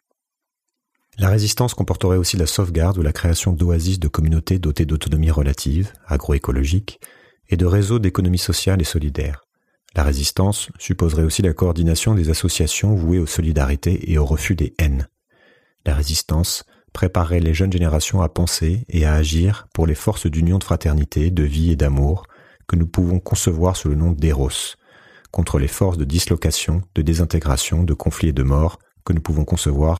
La 1.17 1.27
résistance 1.27 1.73
comporterait 1.73 2.15
aussi 2.15 2.37
la 2.37 2.45
sauvegarde 2.47 2.97
ou 2.97 3.01
la 3.01 3.11
création 3.11 3.51
d'oasis 3.51 3.99
de 3.99 4.07
communautés 4.07 4.59
dotées 4.59 4.85
d'autonomie 4.85 5.29
relative, 5.29 5.91
agroécologique, 6.07 7.01
et 7.49 7.57
de 7.57 7.65
réseaux 7.65 7.99
d'économie 7.99 8.37
sociale 8.37 8.79
et 8.81 8.85
solidaire. 8.85 9.43
La 9.93 10.03
résistance 10.03 10.69
supposerait 10.79 11.23
aussi 11.23 11.41
la 11.41 11.51
coordination 11.51 12.15
des 12.15 12.29
associations 12.29 12.95
vouées 12.95 13.19
aux 13.19 13.25
solidarités 13.25 14.13
et 14.13 14.17
au 14.17 14.25
refus 14.25 14.55
des 14.55 14.73
haines. 14.77 15.09
La 15.85 15.95
résistance 15.95 16.63
préparerait 16.93 17.41
les 17.41 17.53
jeunes 17.53 17.73
générations 17.73 18.21
à 18.21 18.29
penser 18.29 18.85
et 18.87 19.03
à 19.03 19.15
agir 19.15 19.67
pour 19.73 19.85
les 19.85 19.95
forces 19.95 20.27
d'union 20.27 20.59
de 20.59 20.63
fraternité, 20.63 21.29
de 21.29 21.43
vie 21.43 21.71
et 21.71 21.75
d'amour 21.75 22.23
que 22.67 22.77
nous 22.77 22.87
pouvons 22.87 23.19
concevoir 23.19 23.75
sous 23.75 23.89
le 23.89 23.95
nom 23.95 24.13
d'Eros, 24.13 24.77
contre 25.31 25.59
les 25.59 25.67
forces 25.67 25.97
de 25.97 26.05
dislocation, 26.05 26.81
de 26.95 27.01
désintégration, 27.01 27.83
de 27.83 27.93
conflit 27.93 28.29
et 28.29 28.33
de 28.33 28.43
mort 28.43 28.79
que 29.05 29.13
nous 29.13 29.21
pouvons 29.21 29.45
concevoir. 29.45 29.97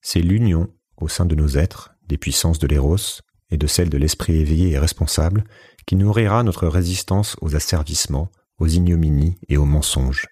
C'est 0.00 0.20
l'union 0.20 0.68
au 0.96 1.08
sein 1.08 1.26
de 1.26 1.34
nos 1.34 1.48
êtres 1.56 1.94
des 2.06 2.18
puissances 2.18 2.58
de 2.58 2.66
l'Eros 2.66 3.22
et 3.50 3.56
de 3.56 3.66
celles 3.66 3.90
de 3.90 3.98
l'esprit 3.98 4.36
éveillé 4.36 4.70
et 4.70 4.78
responsable 4.78 5.44
qui 5.86 5.96
nourrira 5.96 6.42
notre 6.42 6.66
résistance 6.66 7.36
aux 7.40 7.56
asservissements, 7.56 8.30
aux 8.58 8.66
ignominies 8.66 9.38
et 9.48 9.56
aux 9.56 9.64
mensonges. 9.64 10.26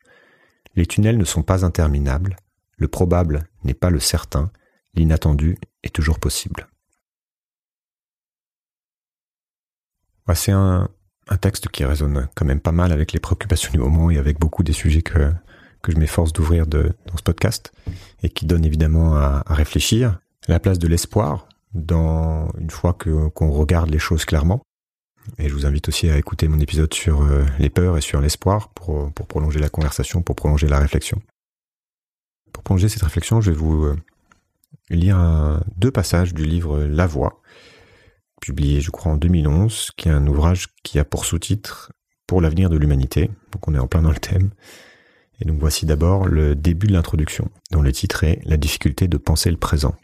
Les 0.74 0.86
tunnels 0.86 1.16
ne 1.16 1.24
sont 1.24 1.42
pas 1.42 1.64
interminables, 1.64 2.36
le 2.76 2.88
probable 2.88 3.48
n'est 3.64 3.74
pas 3.74 3.90
le 3.90 4.00
certain, 4.00 4.50
l'inattendu 4.94 5.58
est 5.82 5.94
toujours 5.94 6.18
possible. 6.18 6.68
C'est 10.34 10.52
un, 10.52 10.90
un, 11.28 11.36
texte 11.36 11.68
qui 11.68 11.84
résonne 11.84 12.28
quand 12.34 12.44
même 12.44 12.60
pas 12.60 12.72
mal 12.72 12.92
avec 12.92 13.12
les 13.12 13.20
préoccupations 13.20 13.72
du 13.72 13.78
moment 13.78 14.10
et 14.10 14.18
avec 14.18 14.38
beaucoup 14.38 14.62
des 14.62 14.72
sujets 14.72 15.02
que, 15.02 15.32
que 15.82 15.92
je 15.92 15.98
m'efforce 15.98 16.32
d'ouvrir 16.32 16.66
dans 16.66 17.16
ce 17.16 17.22
podcast 17.22 17.72
et 18.22 18.28
qui 18.28 18.46
donne 18.46 18.64
évidemment 18.64 19.16
à, 19.16 19.42
à 19.46 19.54
réfléchir. 19.54 20.18
La 20.48 20.60
place 20.60 20.78
de 20.78 20.86
l'espoir 20.86 21.48
dans 21.74 22.48
une 22.58 22.70
fois 22.70 22.92
que 22.92 23.28
qu'on 23.28 23.50
regarde 23.50 23.90
les 23.90 23.98
choses 23.98 24.24
clairement. 24.24 24.62
Et 25.38 25.48
je 25.48 25.54
vous 25.54 25.66
invite 25.66 25.88
aussi 25.88 26.08
à 26.08 26.16
écouter 26.16 26.46
mon 26.48 26.60
épisode 26.60 26.94
sur 26.94 27.22
euh, 27.22 27.44
les 27.58 27.68
peurs 27.68 27.98
et 27.98 28.00
sur 28.00 28.20
l'espoir 28.20 28.68
pour, 28.70 29.12
pour 29.12 29.26
prolonger 29.26 29.58
la 29.58 29.68
conversation, 29.68 30.22
pour 30.22 30.36
prolonger 30.36 30.68
la 30.68 30.78
réflexion. 30.78 31.20
Pour 32.52 32.62
prolonger 32.62 32.88
cette 32.88 33.02
réflexion, 33.02 33.40
je 33.40 33.50
vais 33.50 33.56
vous 33.56 33.84
euh, 33.84 33.96
lire 34.88 35.60
deux 35.76 35.90
passages 35.90 36.32
du 36.32 36.44
livre 36.44 36.78
La 36.84 37.06
Voix, 37.06 37.42
publié 38.40 38.80
je 38.80 38.90
crois 38.90 39.12
en 39.12 39.16
2011, 39.16 39.92
qui 39.96 40.08
est 40.08 40.12
un 40.12 40.26
ouvrage 40.26 40.68
qui 40.82 40.98
a 40.98 41.04
pour 41.04 41.24
sous-titre 41.24 41.92
Pour 42.26 42.40
l'avenir 42.40 42.70
de 42.70 42.76
l'humanité. 42.76 43.30
Donc 43.52 43.68
on 43.68 43.74
est 43.74 43.78
en 43.78 43.86
plein 43.86 44.02
dans 44.02 44.10
le 44.10 44.18
thème. 44.18 44.50
Et 45.40 45.44
donc 45.44 45.58
voici 45.58 45.86
d'abord 45.86 46.26
le 46.26 46.54
début 46.54 46.86
de 46.86 46.92
l'introduction, 46.92 47.50
dont 47.70 47.82
le 47.82 47.92
titre 47.92 48.24
est 48.24 48.40
La 48.44 48.56
difficulté 48.56 49.08
de 49.08 49.16
penser 49.16 49.50
le 49.50 49.58
présent. 49.58 49.94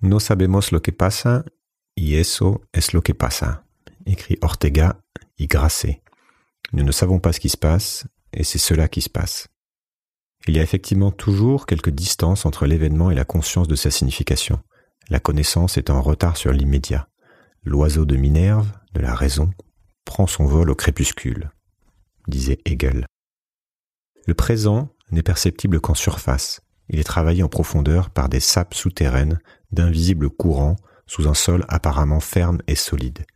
No 0.00 0.20
sabemos 0.20 0.70
lo 0.70 0.80
que 0.80 0.92
pasa 0.92 1.44
y 1.96 2.16
eso 2.16 2.60
es 2.74 2.92
lo 2.92 3.00
que 3.00 3.14
pasa, 3.14 3.64
écrit 4.04 4.36
Ortega 4.42 5.00
y 5.38 5.46
Grasset. 5.46 6.02
Nous 6.72 6.84
ne 6.84 6.92
savons 6.92 7.20
pas 7.20 7.32
ce 7.32 7.40
qui 7.40 7.48
se 7.48 7.56
passe 7.56 8.06
et 8.32 8.44
c'est 8.44 8.58
cela 8.58 8.88
qui 8.88 9.00
se 9.00 9.08
passe. 9.08 9.48
Il 10.46 10.56
y 10.56 10.58
a 10.58 10.62
effectivement 10.62 11.10
toujours 11.10 11.64
quelque 11.66 11.88
distance 11.88 12.44
entre 12.44 12.66
l'événement 12.66 13.10
et 13.10 13.14
la 13.14 13.24
conscience 13.24 13.68
de 13.68 13.76
sa 13.76 13.90
signification. 13.90 14.60
La 15.10 15.20
connaissance 15.20 15.76
est 15.76 15.90
en 15.90 16.00
retard 16.00 16.36
sur 16.36 16.52
l'immédiat. 16.52 17.08
L'oiseau 17.64 18.06
de 18.06 18.16
Minerve, 18.16 18.72
de 18.94 19.00
la 19.00 19.14
raison, 19.14 19.50
prend 20.04 20.26
son 20.26 20.46
vol 20.46 20.70
au 20.70 20.74
crépuscule, 20.74 21.50
disait 22.26 22.58
Hegel. 22.64 23.06
Le 24.26 24.34
présent 24.34 24.88
n'est 25.10 25.22
perceptible 25.22 25.80
qu'en 25.80 25.94
surface. 25.94 26.62
Il 26.88 26.98
est 26.98 27.04
travaillé 27.04 27.42
en 27.42 27.48
profondeur 27.48 28.10
par 28.10 28.28
des 28.28 28.40
sapes 28.40 28.74
souterraines 28.74 29.40
d'invisibles 29.72 30.30
courants 30.30 30.76
sous 31.06 31.28
un 31.28 31.34
sol 31.34 31.64
apparemment 31.68 32.20
ferme 32.20 32.58
et 32.66 32.74
solide. 32.74 33.26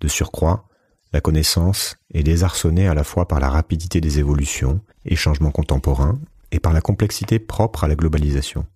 De 0.00 0.08
surcroît, 0.08 0.68
la 1.12 1.20
connaissance 1.20 1.96
est 2.12 2.24
désarçonnée 2.24 2.88
à 2.88 2.94
la 2.94 3.04
fois 3.04 3.28
par 3.28 3.38
la 3.38 3.48
rapidité 3.48 4.00
des 4.00 4.18
évolutions 4.18 4.80
et 5.04 5.14
changements 5.14 5.52
contemporains 5.52 6.18
et 6.50 6.58
par 6.58 6.72
la 6.72 6.80
complexité 6.80 7.38
propre 7.38 7.84
à 7.84 7.88
la 7.88 7.94
globalisation. 7.94 8.66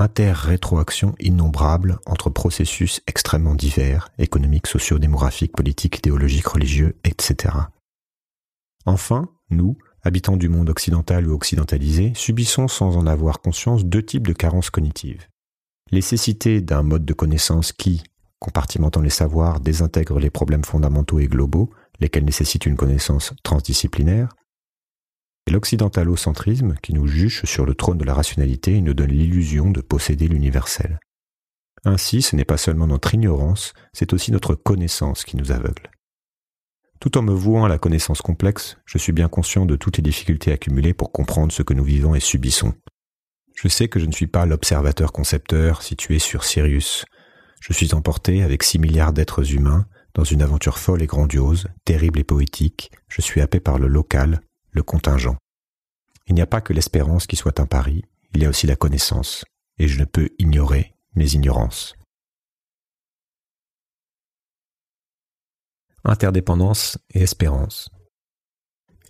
Interrétroaction 0.00 1.16
innombrable 1.18 1.98
entre 2.06 2.30
processus 2.30 3.00
extrêmement 3.08 3.56
divers, 3.56 4.10
économiques, 4.18 4.68
sociaux, 4.68 5.00
démographiques, 5.00 5.56
politiques, 5.56 5.98
idéologiques, 5.98 6.46
religieux, 6.46 6.96
etc. 7.02 7.54
Enfin, 8.86 9.28
nous, 9.50 9.76
habitants 10.04 10.36
du 10.36 10.48
monde 10.48 10.70
occidental 10.70 11.28
ou 11.28 11.32
occidentalisé, 11.32 12.12
subissons 12.14 12.68
sans 12.68 12.96
en 12.96 13.08
avoir 13.08 13.40
conscience 13.40 13.84
deux 13.84 14.04
types 14.04 14.28
de 14.28 14.32
carences 14.32 14.70
cognitives. 14.70 15.26
Les 15.90 16.02
d'un 16.60 16.82
mode 16.84 17.04
de 17.04 17.12
connaissance 17.12 17.72
qui, 17.72 18.04
compartimentant 18.38 19.00
les 19.00 19.10
savoirs, 19.10 19.58
désintègre 19.58 20.20
les 20.20 20.30
problèmes 20.30 20.64
fondamentaux 20.64 21.18
et 21.18 21.26
globaux, 21.26 21.70
lesquels 21.98 22.24
nécessitent 22.24 22.66
une 22.66 22.76
connaissance 22.76 23.32
transdisciplinaire, 23.42 24.28
et 25.48 25.50
l'occidentalocentrisme 25.50 26.74
qui 26.82 26.92
nous 26.92 27.06
juge 27.06 27.42
sur 27.44 27.64
le 27.64 27.74
trône 27.74 27.96
de 27.96 28.04
la 28.04 28.12
rationalité 28.12 28.74
et 28.74 28.80
nous 28.82 28.92
donne 28.92 29.12
l'illusion 29.12 29.70
de 29.70 29.80
posséder 29.80 30.28
l'universel. 30.28 31.00
Ainsi, 31.86 32.20
ce 32.20 32.36
n'est 32.36 32.44
pas 32.44 32.58
seulement 32.58 32.86
notre 32.86 33.14
ignorance, 33.14 33.72
c'est 33.94 34.12
aussi 34.12 34.30
notre 34.30 34.54
connaissance 34.54 35.24
qui 35.24 35.38
nous 35.38 35.50
aveugle. 35.50 35.90
Tout 37.00 37.16
en 37.16 37.22
me 37.22 37.32
vouant 37.32 37.64
à 37.64 37.68
la 37.68 37.78
connaissance 37.78 38.20
complexe, 38.20 38.76
je 38.84 38.98
suis 38.98 39.12
bien 39.12 39.28
conscient 39.28 39.64
de 39.64 39.76
toutes 39.76 39.96
les 39.96 40.02
difficultés 40.02 40.52
accumulées 40.52 40.92
pour 40.92 41.12
comprendre 41.12 41.50
ce 41.50 41.62
que 41.62 41.72
nous 41.72 41.84
vivons 41.84 42.14
et 42.14 42.20
subissons. 42.20 42.74
Je 43.54 43.68
sais 43.68 43.88
que 43.88 44.00
je 44.00 44.06
ne 44.06 44.12
suis 44.12 44.26
pas 44.26 44.44
l'observateur 44.44 45.12
concepteur 45.12 45.80
situé 45.80 46.18
sur 46.18 46.44
Sirius. 46.44 47.06
Je 47.62 47.72
suis 47.72 47.94
emporté 47.94 48.42
avec 48.42 48.62
six 48.64 48.78
milliards 48.78 49.14
d'êtres 49.14 49.54
humains 49.54 49.86
dans 50.12 50.24
une 50.24 50.42
aventure 50.42 50.78
folle 50.78 51.00
et 51.00 51.06
grandiose, 51.06 51.68
terrible 51.86 52.18
et 52.18 52.24
poétique. 52.24 52.90
Je 53.08 53.22
suis 53.22 53.40
happé 53.40 53.60
par 53.60 53.78
le 53.78 53.88
local, 53.88 54.42
le 54.70 54.82
contingent. 54.82 55.36
Il 56.26 56.34
n'y 56.34 56.42
a 56.42 56.46
pas 56.46 56.60
que 56.60 56.72
l'espérance 56.72 57.26
qui 57.26 57.36
soit 57.36 57.60
un 57.60 57.66
pari, 57.66 58.04
il 58.34 58.42
y 58.42 58.46
a 58.46 58.48
aussi 58.48 58.66
la 58.66 58.76
connaissance, 58.76 59.44
et 59.78 59.88
je 59.88 59.98
ne 59.98 60.04
peux 60.04 60.28
ignorer 60.38 60.94
mes 61.14 61.32
ignorances. 61.34 61.94
Interdépendance 66.04 66.98
et 67.14 67.22
espérance. 67.22 67.90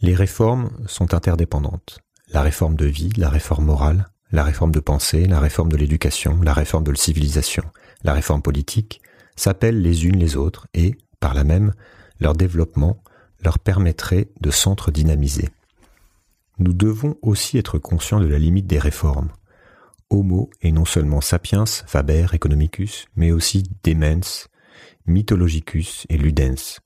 Les 0.01 0.15
réformes 0.15 0.71
sont 0.87 1.15
interdépendantes. 1.15 2.01
La 2.29 2.43
réforme 2.43 2.77
de 2.77 2.87
vie, 2.87 3.11
la 3.17 3.29
réforme 3.29 3.67
morale, 3.67 4.09
la 4.31 4.45
réforme 4.45 4.73
de 4.73 4.81
pensée, 4.81 5.27
la 5.27 5.41
réforme 5.41 5.73
de 5.73 5.77
l'éducation, 5.77 6.41
la 6.43 6.53
réforme 6.53 6.85
de 6.85 6.91
la 6.91 6.97
civilisation, 6.97 7.65
la 8.05 8.13
réforme 8.13 8.43
politique 8.43 9.01
s'appellent 9.37 9.83
les 9.83 10.07
unes 10.07 10.19
les 10.19 10.37
autres 10.37 10.67
et, 10.75 10.97
par 11.21 11.35
là 11.35 11.45
même, 11.45 11.73
leur 12.21 12.35
développement 12.35 13.03
leur 13.43 13.59
permettrait 13.59 14.29
de 14.41 14.51
s'entre-dynamiser. 14.51 15.49
Nous 16.59 16.73
devons 16.73 17.17
aussi 17.23 17.59
être 17.59 17.79
conscients 17.79 18.21
de 18.21 18.27
la 18.27 18.39
limite 18.39 18.67
des 18.67 18.79
réformes. 18.79 19.31
Homo 20.11 20.51
est 20.63 20.73
non 20.73 20.85
seulement 20.85 21.21
sapiens, 21.21 21.67
faber, 21.67 22.27
economicus, 22.33 23.07
mais 23.15 23.31
aussi 23.31 23.63
demens, 23.85 24.49
mythologicus 25.07 26.07
et 26.09 26.17
ludens. 26.17 26.81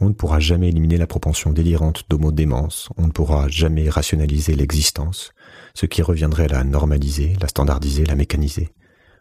On 0.00 0.08
ne 0.08 0.14
pourra 0.14 0.40
jamais 0.40 0.70
éliminer 0.70 0.96
la 0.96 1.06
propension 1.06 1.52
délirante 1.52 2.04
d'homo-démence, 2.08 2.88
on 2.96 3.06
ne 3.06 3.12
pourra 3.12 3.46
jamais 3.48 3.88
rationaliser 3.88 4.56
l'existence, 4.56 5.32
ce 5.74 5.86
qui 5.86 6.02
reviendrait 6.02 6.46
à 6.46 6.58
la 6.58 6.64
normaliser, 6.64 7.36
la 7.40 7.46
standardiser, 7.46 8.04
la 8.04 8.16
mécaniser. 8.16 8.70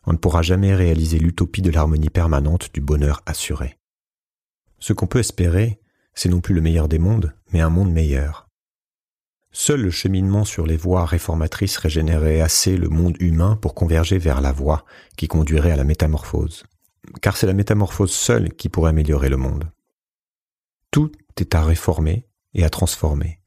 On 0.07 0.13
ne 0.13 0.17
pourra 0.17 0.41
jamais 0.41 0.73
réaliser 0.73 1.19
l'utopie 1.19 1.61
de 1.61 1.69
l'harmonie 1.69 2.09
permanente 2.09 2.73
du 2.73 2.81
bonheur 2.81 3.21
assuré. 3.27 3.77
Ce 4.79 4.93
qu'on 4.93 5.05
peut 5.05 5.19
espérer, 5.19 5.80
c'est 6.13 6.29
non 6.29 6.41
plus 6.41 6.55
le 6.55 6.61
meilleur 6.61 6.87
des 6.87 6.99
mondes, 6.99 7.33
mais 7.51 7.61
un 7.61 7.69
monde 7.69 7.91
meilleur. 7.91 8.47
Seul 9.53 9.81
le 9.81 9.91
cheminement 9.91 10.45
sur 10.45 10.65
les 10.65 10.77
voies 10.77 11.05
réformatrices 11.05 11.77
régénérerait 11.77 12.39
assez 12.39 12.77
le 12.77 12.87
monde 12.87 13.17
humain 13.19 13.57
pour 13.57 13.75
converger 13.75 14.17
vers 14.17 14.39
la 14.39 14.53
voie 14.53 14.85
qui 15.17 15.27
conduirait 15.27 15.71
à 15.71 15.75
la 15.75 15.83
métamorphose. 15.83 16.63
Car 17.21 17.35
c'est 17.35 17.47
la 17.47 17.53
métamorphose 17.53 18.11
seule 18.11 18.53
qui 18.53 18.69
pourrait 18.69 18.91
améliorer 18.91 19.27
le 19.27 19.37
monde. 19.37 19.69
Tout 20.91 21.11
est 21.37 21.55
à 21.55 21.63
réformer 21.63 22.27
et 22.53 22.63
à 22.63 22.69
transformer. 22.69 23.39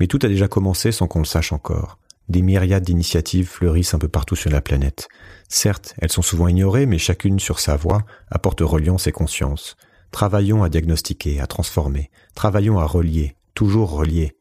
Mais 0.00 0.06
tout 0.06 0.18
a 0.22 0.28
déjà 0.28 0.48
commencé 0.48 0.90
sans 0.90 1.06
qu'on 1.06 1.18
le 1.18 1.26
sache 1.26 1.52
encore. 1.52 1.98
Des 2.28 2.40
myriades 2.40 2.84
d'initiatives 2.84 3.48
fleurissent 3.48 3.94
un 3.94 3.98
peu 3.98 4.08
partout 4.08 4.36
sur 4.36 4.50
la 4.50 4.60
planète. 4.60 5.08
Certes, 5.48 5.94
elles 5.98 6.12
sont 6.12 6.22
souvent 6.22 6.48
ignorées, 6.48 6.86
mais 6.86 6.98
chacune 6.98 7.40
sur 7.40 7.58
sa 7.58 7.76
voie 7.76 8.04
apporte 8.30 8.60
reliance 8.60 9.06
et 9.06 9.12
conscience. 9.12 9.76
Travaillons 10.12 10.62
à 10.62 10.68
diagnostiquer, 10.68 11.40
à 11.40 11.46
transformer. 11.46 12.10
Travaillons 12.34 12.78
à 12.78 12.84
relier, 12.84 13.34
toujours 13.54 13.90
relier. 13.90 14.36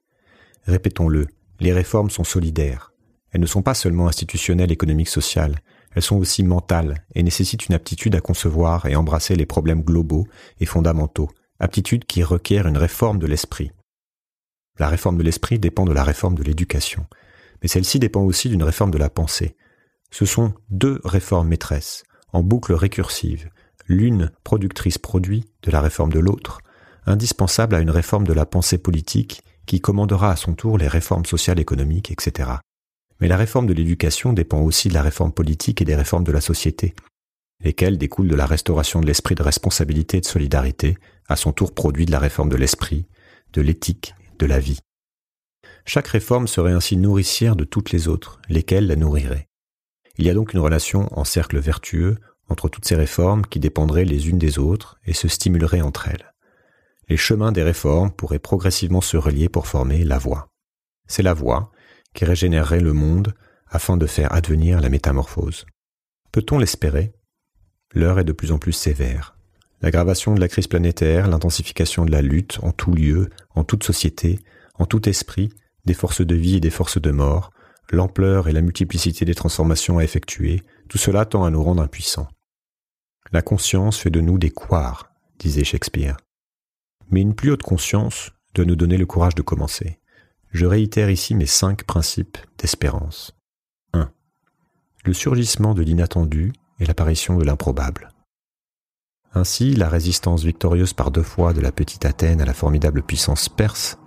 Répétons-le, 0.66 1.28
les 1.62 1.72
réformes 1.72 2.10
sont 2.10 2.26
solidaires. 2.26 2.94
Elles 3.32 3.42
ne 3.42 3.48
sont 3.48 3.62
pas 3.62 3.74
seulement 3.74 4.08
institutionnelles, 4.08 4.74
économiques, 4.74 5.08
sociales. 5.08 5.60
Elles 5.96 6.02
sont 6.02 6.18
aussi 6.18 6.44
mentales 6.44 7.06
et 7.16 7.24
nécessitent 7.24 7.68
une 7.68 7.76
aptitude 7.76 8.16
à 8.16 8.22
concevoir 8.22 8.86
et 8.86 8.98
embrasser 8.98 9.36
les 9.36 9.46
problèmes 9.46 9.82
globaux 9.82 10.28
et 10.60 10.66
fondamentaux, 10.66 11.30
aptitude 11.60 12.06
qui 12.06 12.22
requiert 12.22 12.68
une 12.68 12.78
réforme 12.78 13.18
de 13.18 13.28
l'esprit. 13.28 13.72
La 14.78 14.90
réforme 14.90 15.18
de 15.18 15.24
l'esprit 15.24 15.58
dépend 15.58 15.86
de 15.86 15.94
la 15.94 16.04
réforme 16.04 16.36
de 16.36 16.44
l'éducation, 16.44 17.06
mais 17.62 17.70
celle-ci 17.70 17.98
dépend 18.00 18.22
aussi 18.22 18.50
d'une 18.50 18.64
réforme 18.64 18.92
de 18.92 18.98
la 18.98 19.10
pensée. 19.10 19.56
Ce 20.12 20.26
sont 20.26 20.54
deux 20.70 21.00
réformes 21.06 21.48
maîtresses, 21.48 22.04
en 22.34 22.44
boucle 22.44 22.74
récursive, 22.74 23.50
l'une 23.88 24.32
productrice 24.44 24.98
produit 24.98 25.46
de 25.64 25.72
la 25.72 25.82
réforme 25.82 26.12
de 26.12 26.20
l'autre, 26.20 26.60
indispensable 27.06 27.76
à 27.76 27.80
une 27.80 27.90
réforme 27.90 28.28
de 28.28 28.34
la 28.34 28.46
pensée 28.46 28.78
politique 28.78 29.42
qui 29.66 29.82
commandera 29.82 30.32
à 30.32 30.36
son 30.36 30.54
tour 30.54 30.78
les 30.78 30.88
réformes 30.88 31.26
sociales, 31.26 31.60
économiques, 31.60 32.12
etc. 32.12 32.52
Mais 33.20 33.28
la 33.28 33.38
réforme 33.38 33.68
de 33.68 33.74
l'éducation 33.74 34.34
dépend 34.34 34.62
aussi 34.62 34.90
de 34.90 34.94
la 34.94 35.04
réforme 35.04 35.32
politique 35.32 35.82
et 35.82 35.86
des 35.86 35.96
réformes 35.96 36.24
de 36.24 36.32
la 36.32 36.42
société, 36.42 36.96
lesquelles 37.64 37.98
découlent 37.98 38.28
de 38.28 38.36
la 38.36 38.48
restauration 38.48 39.02
de 39.02 39.06
l'esprit 39.06 39.36
de 39.36 39.44
responsabilité 39.44 40.18
et 40.18 40.22
de 40.22 40.26
solidarité, 40.26 40.98
à 41.28 41.36
son 41.36 41.54
tour 41.54 41.74
produit 41.74 42.06
de 42.06 42.12
la 42.12 42.20
réforme 42.20 42.50
de 42.50 42.58
l'esprit, 42.58 43.06
de 43.54 43.62
l'éthique, 43.62 44.16
de 44.40 44.46
la 44.46 44.60
vie. 44.60 44.80
Chaque 45.86 46.08
réforme 46.08 46.48
serait 46.48 46.74
ainsi 46.74 46.98
nourricière 46.98 47.56
de 47.56 47.64
toutes 47.64 47.92
les 47.92 48.08
autres, 48.08 48.42
lesquelles 48.50 48.88
la 48.88 48.96
nourriraient. 48.96 49.48
Il 50.18 50.26
y 50.26 50.30
a 50.30 50.34
donc 50.34 50.54
une 50.54 50.60
relation 50.60 51.08
en 51.18 51.24
cercle 51.24 51.60
vertueux 51.60 52.18
entre 52.52 52.70
toutes 52.70 52.86
ces 52.86 52.96
réformes 52.96 53.46
qui 53.46 53.60
dépendraient 53.60 54.06
les 54.06 54.30
unes 54.30 54.38
des 54.38 54.60
autres 54.60 55.00
et 55.06 55.14
se 55.14 55.28
stimuleraient 55.28 55.82
entre 55.82 56.10
elles. 56.10 56.34
Les 57.10 57.18
chemins 57.18 57.52
des 57.52 57.64
réformes 57.64 58.12
pourraient 58.12 58.40
progressivement 58.40 59.02
se 59.02 59.18
relier 59.18 59.50
pour 59.50 59.68
former 59.68 60.04
la 60.04 60.18
voie. 60.18 60.50
C'est 61.08 61.24
la 61.24 61.34
voie 61.34 61.72
qui 62.14 62.26
régénérerait 62.26 62.82
le 62.82 62.94
monde 62.94 63.34
afin 63.68 63.98
de 63.98 64.06
faire 64.06 64.34
advenir 64.34 64.82
la 64.82 64.90
métamorphose. 64.90 65.66
Peut-on 66.32 66.60
l'espérer? 66.60 67.14
L'heure 67.94 68.20
est 68.20 68.26
de 68.26 68.32
plus 68.32 68.52
en 68.52 68.60
plus 68.60 68.74
sévère. 68.74 69.36
L'aggravation 69.82 70.36
de 70.36 70.40
la 70.40 70.48
crise 70.48 70.68
planétaire, 70.68 71.28
l'intensification 71.28 72.06
de 72.06 72.12
la 72.12 72.22
lutte 72.22 72.60
en 72.62 72.72
tout 72.72 72.94
lieu, 72.94 73.30
en 73.56 73.64
toute 73.64 73.84
société, 73.84 74.40
en 74.76 74.86
tout 74.86 75.10
esprit, 75.10 75.50
des 75.86 75.94
forces 75.94 76.22
de 76.22 76.36
vie 76.36 76.58
et 76.58 76.62
des 76.62 76.70
forces 76.70 77.02
de 77.02 77.12
mort, 77.12 77.52
l'ampleur 77.92 78.48
et 78.48 78.54
la 78.54 78.62
multiplicité 78.62 79.26
des 79.26 79.36
transformations 79.36 79.98
à 79.98 80.04
effectuer, 80.04 80.62
tout 80.88 80.98
cela 80.98 81.26
tend 81.26 81.44
à 81.44 81.50
nous 81.50 81.64
rendre 81.64 81.82
impuissants. 81.82 82.28
La 83.34 83.42
conscience 83.42 83.98
fait 83.98 84.10
de 84.10 84.20
nous 84.20 84.38
des 84.38 84.50
couards, 84.50 85.10
disait 85.40 85.64
Shakespeare. 85.64 86.18
Mais 87.12 87.22
une 87.22 87.34
plus 87.34 87.52
haute 87.52 87.64
conscience 87.64 88.32
doit 88.54 88.66
nous 88.66 88.76
donner 88.76 88.98
le 88.98 89.06
courage 89.06 89.36
de 89.36 89.42
commencer. 89.42 90.00
Je 90.52 90.66
réitère 90.66 91.10
ici 91.10 91.34
mes 91.34 91.46
cinq 91.46 91.86
principes 91.86 92.38
d'espérance. 92.58 93.34
1. 93.94 94.12
Le 95.06 95.14
surgissement 95.14 95.74
de 95.74 95.82
l'inattendu 95.82 96.52
et 96.80 96.86
l'apparition 96.86 97.38
de 97.38 97.46
l'improbable. 97.46 98.10
Ainsi, 99.34 99.76
la 99.76 99.88
résistance 99.88 100.44
victorieuse 100.44 100.92
par 100.92 101.10
deux 101.10 101.24
fois 101.24 101.54
de 101.54 101.62
la 101.62 101.72
petite 101.72 102.04
Athènes 102.04 102.42
à 102.42 102.46
la 102.46 102.54
formidable 102.54 103.02
puissance 103.02 103.48
perse, 103.48 103.98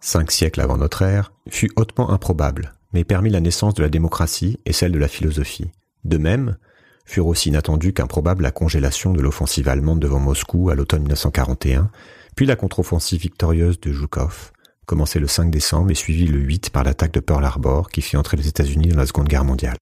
cinq 0.00 0.30
siècles 0.30 0.60
avant 0.60 0.76
notre 0.76 1.00
ère, 1.00 1.32
fut 1.48 1.72
hautement 1.76 2.10
improbable, 2.10 2.74
mais 2.92 3.04
permit 3.04 3.30
la 3.30 3.40
naissance 3.40 3.72
de 3.72 3.82
la 3.82 3.88
démocratie 3.88 4.60
et 4.66 4.74
celle 4.74 4.92
de 4.92 4.98
la 4.98 5.08
philosophie. 5.08 5.70
De 6.04 6.18
même, 6.18 6.58
furent 7.04 7.26
aussi 7.26 7.50
inattendues 7.50 7.92
qu'improbable 7.92 8.42
la 8.42 8.50
congélation 8.50 9.12
de 9.12 9.20
l'offensive 9.20 9.68
allemande 9.68 10.00
devant 10.00 10.20
Moscou 10.20 10.70
à 10.70 10.74
l'automne 10.74 11.02
1941, 11.02 11.90
puis 12.36 12.46
la 12.46 12.56
contre-offensive 12.56 13.20
victorieuse 13.20 13.80
de 13.80 13.92
Zhukov, 13.92 14.52
commencée 14.86 15.20
le 15.20 15.28
5 15.28 15.50
décembre 15.50 15.90
et 15.90 15.94
suivie 15.94 16.26
le 16.26 16.40
8 16.40 16.70
par 16.70 16.84
l'attaque 16.84 17.12
de 17.12 17.20
Pearl 17.20 17.44
Harbor 17.44 17.90
qui 17.90 18.02
fit 18.02 18.16
entrer 18.16 18.36
les 18.36 18.48
États-Unis 18.48 18.88
dans 18.88 18.98
la 18.98 19.06
Seconde 19.06 19.28
Guerre 19.28 19.44
mondiale. 19.44 19.76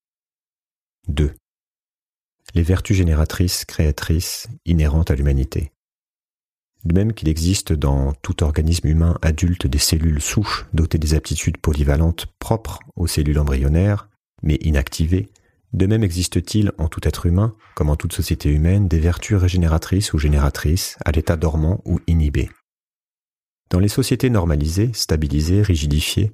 2 1.08 1.34
les 2.54 2.62
vertus 2.62 2.96
génératrices, 2.96 3.64
créatrices, 3.64 4.48
inhérentes 4.66 5.10
à 5.10 5.14
l'humanité. 5.14 5.72
De 6.84 6.94
même 6.94 7.12
qu'il 7.12 7.28
existe 7.28 7.72
dans 7.72 8.12
tout 8.12 8.42
organisme 8.42 8.88
humain 8.88 9.16
adulte 9.22 9.66
des 9.66 9.78
cellules 9.78 10.20
souches 10.20 10.66
dotées 10.72 10.98
des 10.98 11.14
aptitudes 11.14 11.58
polyvalentes 11.58 12.26
propres 12.38 12.80
aux 12.96 13.06
cellules 13.06 13.38
embryonnaires, 13.38 14.08
mais 14.42 14.56
inactivées, 14.62 15.28
de 15.72 15.86
même 15.86 16.04
existe-t-il 16.04 16.72
en 16.78 16.88
tout 16.88 17.00
être 17.08 17.26
humain, 17.26 17.54
comme 17.74 17.88
en 17.88 17.96
toute 17.96 18.12
société 18.12 18.50
humaine, 18.50 18.88
des 18.88 19.00
vertus 19.00 19.36
régénératrices 19.36 20.12
ou 20.12 20.18
génératrices 20.18 20.96
à 21.04 21.12
l'état 21.12 21.36
dormant 21.36 21.80
ou 21.84 21.98
inhibé. 22.06 22.50
Dans 23.70 23.78
les 23.78 23.88
sociétés 23.88 24.28
normalisées, 24.28 24.90
stabilisées, 24.92 25.62
rigidifiées, 25.62 26.32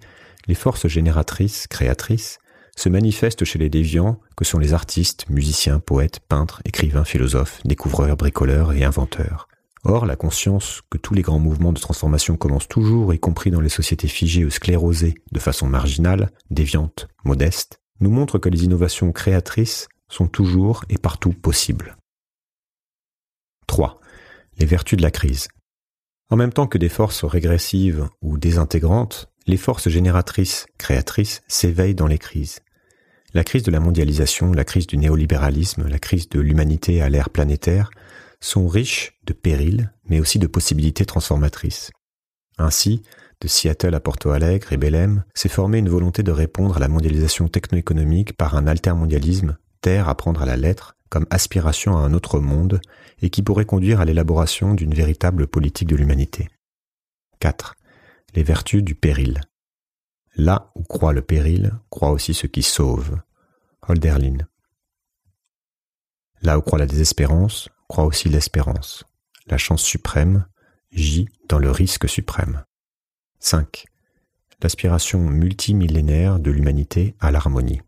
les 0.49 0.57
forces 0.57 0.89
génératrices, 0.89 1.69
créatrices, 1.69 2.39
se 2.75 2.89
manifestent 2.89 3.45
chez 3.45 3.59
les 3.59 3.71
déviants 3.71 4.21
que 4.37 4.45
sont 4.45 4.59
les 4.59 4.73
artistes, 4.73 5.29
musiciens, 5.29 5.79
poètes, 5.79 6.21
peintres, 6.21 6.63
écrivains, 6.65 7.05
philosophes, 7.05 7.61
découvreurs, 7.65 8.17
bricoleurs 8.17 8.73
et 8.73 8.85
inventeurs. 8.85 9.49
Or, 9.85 10.07
la 10.07 10.17
conscience 10.17 10.83
que 10.91 10.99
tous 10.99 11.15
les 11.15 11.23
grands 11.23 11.39
mouvements 11.39 11.73
de 11.73 11.81
transformation 11.81 12.37
commencent 12.37 12.69
toujours, 12.69 13.15
y 13.15 13.19
compris 13.21 13.51
dans 13.51 13.61
les 13.61 13.69
sociétés 13.69 14.09
figées 14.09 14.45
ou 14.45 14.51
sclérosées, 14.51 15.15
de 15.31 15.39
façon 15.39 15.67
marginale, 15.69 16.31
déviante, 16.51 17.09
modeste, 17.25 17.81
nous 18.01 18.11
montre 18.11 18.39
que 18.39 18.49
les 18.49 18.65
innovations 18.65 19.13
créatrices 19.13 19.89
sont 20.09 20.27
toujours 20.27 20.85
et 20.89 20.99
partout 20.99 21.33
possibles. 21.33 21.97
3. 23.67 24.01
Les 24.59 24.67
vertus 24.67 24.97
de 24.97 25.03
la 25.03 25.11
crise. 25.11 25.49
En 26.31 26.37
même 26.37 26.53
temps 26.53 26.67
que 26.67 26.79
des 26.79 26.89
forces 26.89 27.25
régressives 27.25 28.09
ou 28.23 28.39
désintégrantes, 28.39 29.31
les 29.47 29.57
forces 29.57 29.89
génératrices, 29.89 30.67
créatrices 30.77 31.43
s'éveillent 31.49 31.95
dans 31.95 32.07
les 32.07 32.19
crises. 32.19 32.61
La 33.35 33.45
crise 33.45 33.63
de 33.63 33.71
la 33.71 33.81
mondialisation, 33.81 34.53
la 34.53 34.65
crise 34.65 34.87
du 34.87 34.97
néolibéralisme, 34.97 35.87
la 35.87 35.99
crise 35.99 36.29
de 36.29 36.41
l'humanité 36.41 37.03
à 37.03 37.09
l'ère 37.09 37.31
planétaire 37.31 37.91
sont 38.41 38.69
riches 38.69 39.19
de 39.25 39.33
périls, 39.33 39.93
mais 40.09 40.21
aussi 40.21 40.39
de 40.39 40.47
possibilités 40.47 41.05
transformatrices. 41.05 41.91
Ainsi, 42.57 43.03
de 43.41 43.49
Seattle 43.49 43.95
à 43.95 44.01
Porto 44.01 44.31
Alegre 44.31 44.73
et 44.73 44.77
Belém, 44.77 45.25
s'est 45.35 45.49
formée 45.49 45.79
une 45.79 45.89
volonté 45.89 46.23
de 46.23 46.33
répondre 46.33 46.77
à 46.77 46.81
la 46.81 46.89
mondialisation 46.89 47.49
techno-économique 47.49 48.37
par 48.37 48.57
un 48.57 48.67
altermondialisme, 48.67 49.57
terre 49.81 50.09
à 50.09 50.17
prendre 50.17 50.43
à 50.43 50.47
la 50.47 50.57
lettre, 50.57 50.97
comme 51.09 51.27
aspiration 51.31 51.97
à 51.97 52.01
un 52.01 52.13
autre 52.13 52.41
monde, 52.41 52.81
et 53.23 53.31
qui 53.31 53.43
pourrait 53.43 53.65
conduire 53.65 54.01
à 54.01 54.05
l'élaboration 54.05 54.75
d'une 54.75 54.95
véritable 54.95 55.47
politique 55.47 55.89
de 55.89 55.97
l'humanité. 55.97 56.49
4. 57.41 57.75
Les 58.35 58.43
vertus 58.43 58.83
du 58.83 58.95
péril. 58.95 59.41
Là 60.37 60.71
où 60.75 60.83
croit 60.83 61.13
le 61.13 61.23
péril, 61.23 61.73
croit 61.91 62.11
aussi 62.11 62.35
ce 62.35 62.47
qui 62.47 62.63
sauve. 62.63 63.19
Holderlin. 63.87 64.39
Là 66.43 66.59
où 66.59 66.63
croit 66.63 66.79
la 66.79 66.87
désespérance, 66.87 67.69
croit 67.89 68.05
aussi 68.05 68.29
l'espérance. 68.29 69.05
La 69.47 69.59
chance 69.59 69.83
suprême 69.83 70.47
gît 70.93 71.29
dans 71.49 71.59
le 71.59 71.71
risque 71.71 72.09
suprême. 72.09 72.65
5. 73.41 73.85
L'aspiration 74.63 75.21
multimillénaire 75.21 76.41
de 76.41 76.51
l'humanité 76.51 77.15
à 77.21 77.31
l'harmonie. 77.31 77.81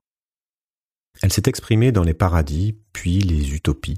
Elle 1.22 1.32
s'est 1.32 1.48
exprimée 1.48 1.90
dans 1.90 2.04
les 2.04 2.14
paradis, 2.14 2.78
puis 2.92 3.18
les 3.18 3.52
utopies, 3.54 3.96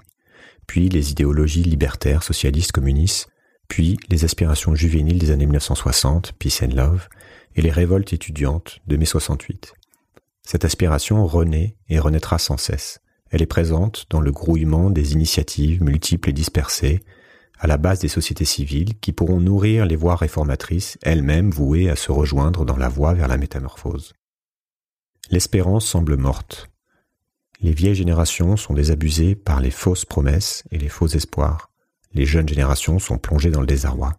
puis 0.67 0.89
les 0.89 1.11
idéologies 1.11 1.63
libertaires, 1.63 2.23
socialistes, 2.23 2.73
communistes, 2.73 3.29
puis 3.69 3.99
les 4.09 4.25
aspirations 4.25 4.75
juvéniles 4.75 5.19
des 5.19 5.31
années 5.31 5.45
1960, 5.45 6.33
Peace 6.39 6.63
and 6.63 6.75
Love, 6.75 7.09
et 7.55 7.63
les 7.63 7.71
révoltes 7.71 8.15
étudiantes 8.15 8.81
de 8.87 8.97
mai 8.97 9.05
68. 9.05 9.75
Cette 10.43 10.65
aspiration 10.65 11.27
renaît 11.27 11.77
et 11.89 11.99
renaîtra 11.99 12.39
sans 12.39 12.57
cesse. 12.57 13.01
Elle 13.31 13.43
est 13.43 13.47
présente 13.47 14.07
dans 14.11 14.21
le 14.21 14.33
grouillement 14.33 14.91
des 14.91 15.13
initiatives 15.13 15.83
multiples 15.83 16.31
et 16.31 16.35
dispersées, 16.35 17.01
à 17.63 17.69
la 17.69 17.77
base 17.77 18.01
des 18.01 18.09
sociétés 18.09 18.45
civiles 18.45 18.99
qui 18.99 19.13
pourront 19.13 19.39
nourrir 19.39 19.87
les 19.87 19.95
voies 19.95 20.17
réformatrices, 20.17 20.99
elles-mêmes 21.01 21.53
vouées 21.53 21.89
à 21.89 21.95
se 21.95 22.11
rejoindre 22.11 22.65
dans 22.65 22.77
la 22.77 22.89
voie 22.89 23.15
vers 23.15 23.29
la 23.29 23.37
métamorphose. 23.37 24.15
L'espérance 25.31 25.87
semble 25.87 26.17
morte. 26.17 26.71
Les 27.61 27.71
vieilles 27.71 27.95
générations 27.95 28.57
sont 28.57 28.75
désabusées 28.75 29.37
par 29.37 29.61
les 29.61 29.71
fausses 29.71 30.05
promesses 30.05 30.65
et 30.73 30.79
les 30.79 30.89
faux 30.89 31.07
espoirs. 31.07 31.71
Les 32.15 32.27
jeunes 32.27 32.49
générations 32.49 32.99
sont 32.99 33.17
plongées 33.17 33.53
dans 33.53 33.61
le 33.61 33.67
désarroi. 33.69 34.19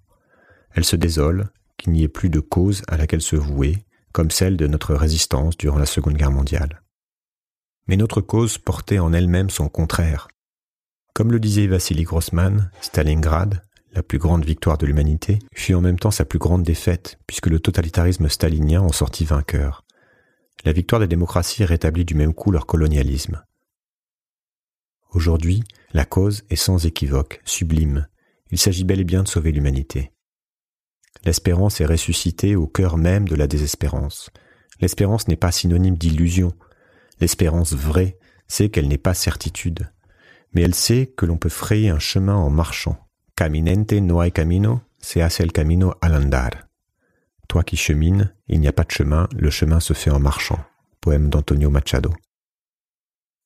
Elles 0.74 0.86
se 0.86 0.96
désolent 0.96 1.50
qu'il 1.76 1.92
n'y 1.92 2.04
ait 2.04 2.08
plus 2.08 2.30
de 2.30 2.40
cause 2.40 2.82
à 2.88 2.96
laquelle 2.96 3.22
se 3.22 3.36
vouer, 3.36 3.84
comme 4.14 4.32
celle 4.32 4.56
de 4.56 4.68
notre 4.68 4.96
résistance 4.96 5.58
durant 5.58 5.80
la 5.80 5.86
Seconde 5.86 6.16
Guerre 6.16 6.32
mondiale. 6.32 6.82
Mais 7.88 7.98
notre 7.98 8.22
cause 8.22 8.58
portait 8.58 9.00
en 9.00 9.12
elle-même 9.12 9.50
son 9.50 9.68
contraire. 9.68 10.30
Comme 11.14 11.32
le 11.32 11.40
disait 11.40 11.68
Vassili 11.68 12.04
Grossman, 12.04 12.72
Stalingrad, 12.82 13.62
la 13.94 14.02
plus 14.02 14.18
grande 14.18 14.46
victoire 14.46 14.80
de 14.80 14.88
l'humanité, 14.88 15.38
fut 15.54 15.76
en 15.76 15.82
même 15.82 16.00
temps 16.00 16.10
sa 16.10 16.26
plus 16.26 16.40
grande 16.40 16.64
défaite, 16.64 17.20
puisque 17.28 17.48
le 17.48 17.60
totalitarisme 17.60 18.28
stalinien 18.30 18.82
en 18.82 18.92
sortit 18.92 19.26
vainqueur. 19.26 19.86
La 20.66 20.74
victoire 20.74 21.00
des 21.02 21.08
démocraties 21.08 21.66
rétablit 21.66 22.06
du 22.06 22.16
même 22.16 22.34
coup 22.34 22.50
leur 22.50 22.66
colonialisme. 22.66 23.44
Aujourd'hui, 25.12 25.64
la 25.94 26.06
cause 26.06 26.44
est 26.50 26.56
sans 26.56 26.88
équivoque, 26.88 27.42
sublime. 27.46 28.08
Il 28.50 28.58
s'agit 28.58 28.84
bel 28.84 29.00
et 29.00 29.04
bien 29.04 29.22
de 29.22 29.28
sauver 29.28 29.52
l'humanité. 29.52 30.12
L'espérance 31.26 31.80
est 31.80 31.86
ressuscitée 31.86 32.56
au 32.56 32.66
cœur 32.66 32.98
même 32.98 33.28
de 33.28 33.36
la 33.36 33.46
désespérance. 33.46 34.32
L'espérance 34.82 35.28
n'est 35.28 35.36
pas 35.36 35.52
synonyme 35.52 35.98
d'illusion. 35.98 36.54
L'espérance 37.20 37.74
vraie, 37.74 38.18
c'est 38.48 38.70
qu'elle 38.70 38.88
n'est 38.88 38.98
pas 38.98 39.14
certitude. 39.14 39.92
Mais 40.54 40.62
elle 40.62 40.76
sait 40.76 41.14
que 41.18 41.26
l'on 41.26 41.38
peut 41.38 41.50
frayer 41.50 41.90
un 41.90 42.00
chemin 42.00 42.36
en 42.36 42.50
marchant. 42.50 42.98
Caminente 43.36 43.94
no 43.94 44.22
hay 44.22 44.32
camino, 44.32 44.82
se 45.00 45.22
hace 45.22 45.42
el 45.42 45.52
camino 45.52 45.96
al 46.02 46.14
andar. 46.14 46.68
Toi 47.48 47.64
qui 47.64 47.76
chemines, 47.76 48.34
il 48.48 48.60
n'y 48.60 48.68
a 48.68 48.74
pas 48.74 48.84
de 48.84 48.92
chemin, 48.92 49.28
le 49.36 49.50
chemin 49.50 49.80
se 49.80 49.94
fait 49.94 50.12
en 50.12 50.20
marchant. 50.20 50.64
Poème 51.02 51.30
d'Antonio 51.30 51.70
Machado. 51.70 52.14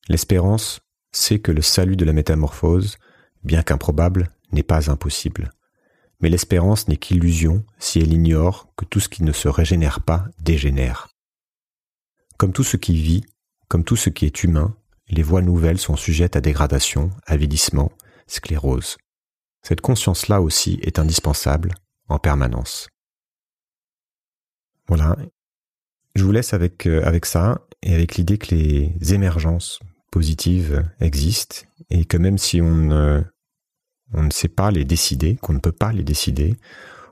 L'espérance 0.09 0.81
sait 1.11 1.39
que 1.39 1.51
le 1.51 1.61
salut 1.61 1.95
de 1.95 2.05
la 2.05 2.13
métamorphose, 2.13 2.97
bien 3.43 3.63
qu'improbable, 3.63 4.29
n'est 4.51 4.63
pas 4.63 4.91
impossible. 4.91 5.51
mais 6.19 6.29
l'espérance 6.29 6.87
n'est 6.87 6.97
qu'illusion 6.97 7.63
si 7.79 7.99
elle 7.99 8.13
ignore 8.13 8.73
que 8.75 8.85
tout 8.85 8.99
ce 8.99 9.09
qui 9.09 9.23
ne 9.23 9.31
se 9.31 9.47
régénère 9.47 10.01
pas 10.01 10.25
dégénère. 10.39 11.09
Comme 12.37 12.53
tout 12.53 12.63
ce 12.63 12.77
qui 12.77 12.99
vit, 13.01 13.23
comme 13.67 13.83
tout 13.83 13.95
ce 13.95 14.09
qui 14.09 14.25
est 14.25 14.43
humain, 14.43 14.75
les 15.09 15.23
voies 15.23 15.41
nouvelles 15.41 15.79
sont 15.79 15.95
sujettes 15.95 16.35
à 16.35 16.41
dégradation, 16.41 17.11
avidissement, 17.25 17.91
sclérose. 18.27 18.97
Cette 19.63 19.81
conscience-là 19.81 20.41
aussi 20.41 20.79
est 20.81 20.99
indispensable 20.99 21.73
en 22.09 22.19
permanence. 22.19 22.87
Voilà. 24.87 25.17
Je 26.15 26.23
vous 26.23 26.31
laisse 26.31 26.53
avec, 26.53 26.87
euh, 26.87 27.03
avec 27.05 27.25
ça 27.25 27.61
et 27.83 27.93
avec 27.93 28.15
l'idée 28.15 28.37
que 28.37 28.55
les 28.55 29.13
émergences 29.13 29.79
positives 30.11 30.83
existent 30.99 31.57
et 31.89 32.05
que 32.05 32.17
même 32.17 32.37
si 32.37 32.61
on 32.61 32.75
ne, 32.75 33.23
on 34.13 34.23
ne 34.23 34.31
sait 34.31 34.47
pas 34.47 34.71
les 34.71 34.85
décider, 34.85 35.35
qu'on 35.35 35.53
ne 35.53 35.59
peut 35.59 35.71
pas 35.71 35.91
les 35.91 36.03
décider, 36.03 36.55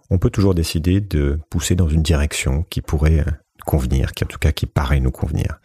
on 0.09 0.17
peut 0.17 0.29
toujours 0.29 0.55
décider 0.55 1.01
de 1.01 1.39
pousser 1.49 1.75
dans 1.75 1.89
une 1.89 2.03
direction 2.03 2.63
qui 2.63 2.81
pourrait 2.81 3.19
euh, 3.19 3.31
convenir, 3.65 4.13
qui 4.13 4.23
en 4.23 4.27
tout 4.27 4.39
cas 4.39 4.51
qui 4.51 4.65
paraît 4.65 4.99
nous 4.99 5.11
convenir. 5.11 5.59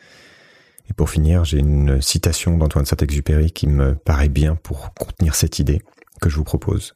Et 0.91 0.93
pour 0.93 1.09
finir, 1.09 1.45
j'ai 1.45 1.59
une 1.59 2.03
citation 2.03 2.59
d'Antoine 2.59 2.85
Saint-Exupéry 2.85 3.53
qui 3.53 3.69
me 3.69 3.95
paraît 3.95 4.29
bien 4.29 4.57
pour 4.57 4.93
contenir 4.95 5.37
cette 5.37 5.61
idée 5.61 5.83
que 6.21 6.29
je 6.29 6.37
vous 6.37 6.45
propose. 6.45 6.95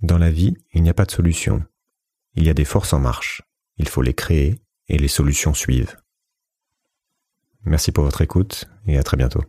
Dans 0.00 0.18
la 0.18 0.30
vie, 0.30 0.56
il 0.72 0.82
n'y 0.82 0.90
a 0.90 0.94
pas 0.94 1.04
de 1.04 1.10
solution. 1.10 1.64
Il 2.34 2.44
y 2.44 2.50
a 2.50 2.54
des 2.54 2.64
forces 2.64 2.92
en 2.92 2.98
marche. 2.98 3.42
Il 3.76 3.88
faut 3.88 4.02
les 4.02 4.14
créer 4.14 4.60
et 4.88 4.98
les 4.98 5.08
solutions 5.08 5.54
suivent. 5.54 5.96
Merci 7.64 7.92
pour 7.92 8.04
votre 8.04 8.22
écoute 8.22 8.68
et 8.86 8.96
à 8.96 9.02
très 9.02 9.16
bientôt. 9.16 9.42